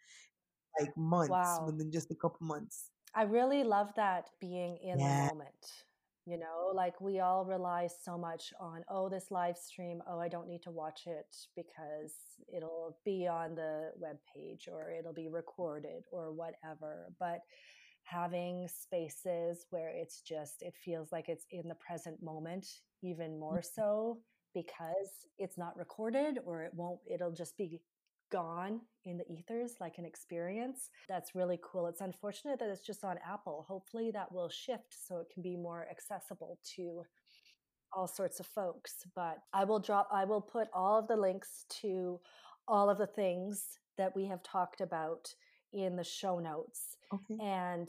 [0.81, 1.65] like months Wow.
[1.67, 2.91] within just a couple months.
[3.15, 5.85] I really love that being in the moment.
[6.25, 10.29] You know, like we all rely so much on, oh, this live stream, oh, I
[10.29, 12.15] don't need to watch it because
[12.55, 17.13] it'll be on the web page or it'll be recorded or whatever.
[17.19, 17.41] But
[18.05, 22.67] having spaces where it's just, it feels like it's in the present moment,
[23.03, 23.81] even more mm-hmm.
[23.81, 24.19] so
[24.55, 27.81] because it's not recorded or it won't, it'll just be
[28.31, 30.91] gone in the ethers like an experience.
[31.09, 31.87] That's really cool.
[31.87, 33.65] It's unfortunate that it's just on Apple.
[33.69, 37.03] Hopefully that will shift so it can be more accessible to
[37.93, 39.05] all sorts of folks.
[39.15, 42.21] But I will drop, I will put all of the links to
[42.67, 45.35] all of the things that we have talked about
[45.73, 46.97] in the show notes.
[47.13, 47.37] okay.
[47.43, 47.89] And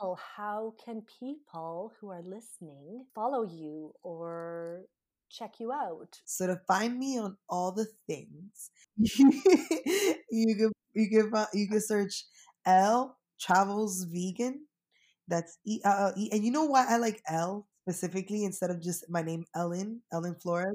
[0.00, 4.86] Elle, how can people who are listening follow you or
[5.30, 6.20] check you out?
[6.24, 12.24] So to find me on all the things, you can you can you can search
[12.66, 14.66] Elle Travels Vegan.
[15.28, 18.82] That's E, uh, uh, e and you know why I like Elle specifically instead of
[18.82, 20.74] just my name Ellen Ellen Flores.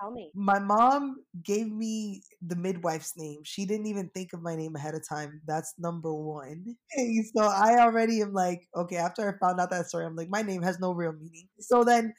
[0.00, 0.30] Tell me.
[0.34, 3.40] My mom gave me the midwife's name.
[3.44, 5.40] She didn't even think of my name ahead of time.
[5.46, 6.76] That's number one.
[7.34, 10.42] So I already am like, okay, after I found out that story, I'm like, my
[10.42, 11.48] name has no real meaning.
[11.60, 12.14] So then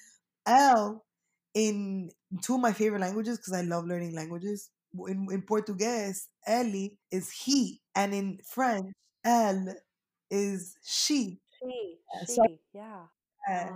[0.45, 1.03] Elle
[1.53, 2.09] in
[2.43, 4.69] two of my favorite languages, because I love learning languages.
[5.07, 8.87] In, in Portuguese, Ele is he, and in French,
[9.23, 9.73] Elle
[10.29, 11.39] is she.
[11.61, 13.07] She, Uh, So she, yeah.
[13.49, 13.69] uh,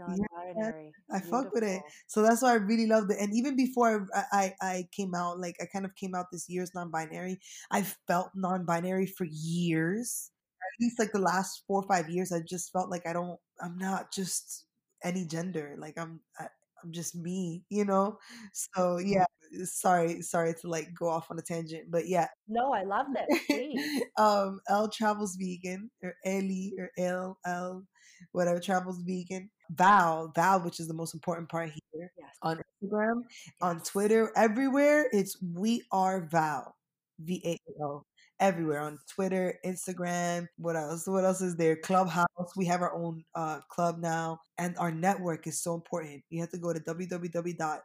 [0.00, 0.92] Oh, yeah, non-binary.
[1.10, 1.80] I fuck with it.
[2.06, 3.18] So that's why I really loved it.
[3.20, 6.48] And even before I, I, I came out, like I kind of came out this
[6.48, 7.40] year as non-binary.
[7.70, 10.30] I felt non-binary for years.
[10.62, 13.38] At least like the last four or five years, I just felt like I don't.
[13.60, 14.64] I'm not just
[15.04, 15.76] any gender.
[15.78, 16.20] Like I'm.
[16.38, 16.48] I,
[16.82, 18.18] I'm just me, you know.
[18.52, 19.24] So yeah.
[19.64, 22.26] Sorry, sorry to like go off on a tangent, but yeah.
[22.48, 23.06] No, I love.
[23.46, 24.02] Please.
[24.18, 27.84] um, Elle travels vegan or Ellie or L L,
[28.32, 29.50] whatever travels vegan.
[29.70, 32.30] Val, Val, which is the most important part here Yes.
[32.42, 33.22] on Instagram,
[33.60, 35.08] on Twitter, everywhere.
[35.12, 36.76] It's we are Val,
[37.20, 38.06] V A L,
[38.40, 40.46] everywhere on Twitter, Instagram.
[40.58, 41.06] What else?
[41.06, 41.76] What else is there?
[41.76, 42.26] Clubhouse.
[42.56, 46.22] We have our own uh, club now, and our network is so important.
[46.30, 47.80] You have to go to www.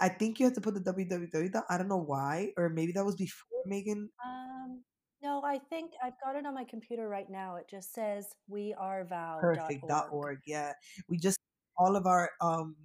[0.00, 1.52] I think you have to put the www.
[1.52, 4.10] dot- I don't know why, or maybe that was before Megan.
[4.24, 4.82] Um,
[5.22, 7.56] no, I think I've got it on my computer right now.
[7.56, 9.86] It just says Perfect.
[9.88, 10.12] Dot wearevow.org.
[10.12, 10.38] org.
[10.46, 10.72] Yeah,
[11.08, 11.38] we just
[11.76, 12.76] all of our um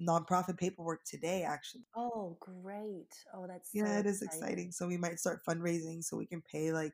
[0.00, 1.42] nonprofit paperwork today.
[1.42, 3.12] Actually, Oh, great.
[3.34, 4.42] Oh, that's yeah, so it is exciting.
[4.42, 4.72] exciting.
[4.72, 6.92] So we might start fundraising so we can pay like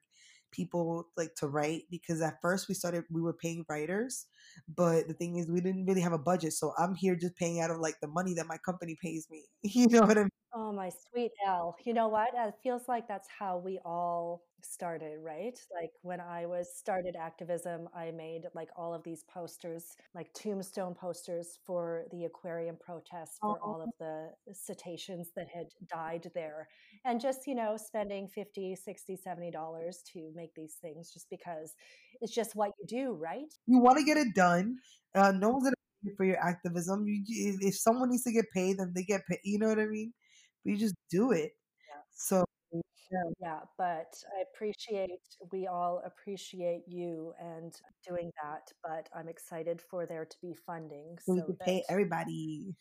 [0.52, 4.26] people like to write because at first we started we were paying writers,
[4.74, 6.52] but the thing is we didn't really have a budget.
[6.52, 9.44] So I'm here just paying out of like the money that my company pays me.
[9.62, 10.30] You know what I mean?
[10.58, 11.76] Oh, my sweet Elle.
[11.84, 12.30] You know what?
[12.34, 15.58] It feels like that's how we all started, right?
[15.78, 20.94] Like, when I was started activism, I made, like, all of these posters, like tombstone
[20.94, 23.92] posters for the aquarium protests for all of Oh.
[23.98, 26.68] the cetaceans that had died there,
[27.04, 31.74] and just, you know, spending 50, 60, $70 to make these things just because
[32.22, 33.52] it's just what you do, right?
[33.66, 34.78] You wanna get it done.
[35.14, 37.04] Uh, no one's gonna pay you for your activism.
[37.06, 39.86] You if someone needs to get paid, then they get paid, you know what I
[39.86, 40.12] mean?
[40.66, 41.52] We just do it.
[41.88, 42.02] Yeah.
[42.12, 43.30] So, yeah.
[43.40, 45.10] Yeah, but I appreciate
[45.52, 47.72] we all appreciate you and
[48.06, 51.84] doing that, but I'm excited for there to be funding So we could that pay
[51.88, 52.74] everybody.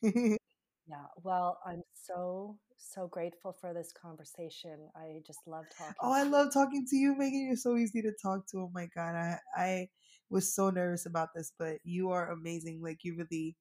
[0.87, 4.87] Yeah, well, I'm so, so grateful for this conversation.
[4.95, 5.95] I just love talking.
[6.01, 7.45] Oh, I love talking to you, Megan.
[7.47, 8.57] You're so easy to talk to.
[8.59, 9.15] Oh my god.
[9.15, 9.89] I I
[10.29, 12.81] was so nervous about this, but you are amazing.
[12.83, 13.55] Like, you really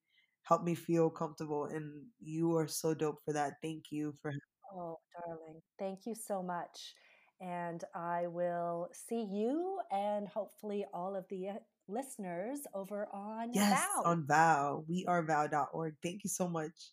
[0.44, 3.54] helped me feel comfortable, and you are so dope for that.
[3.62, 4.32] Thank you for
[4.72, 6.94] Oh, darling, thank you so much,
[7.40, 11.54] and I will see you and hopefully all of the, uh,
[11.88, 14.02] listeners over on Yes, VOW.
[14.04, 14.84] on VOW.
[14.88, 15.96] Wearevow.org.
[16.02, 16.92] Thank you so much.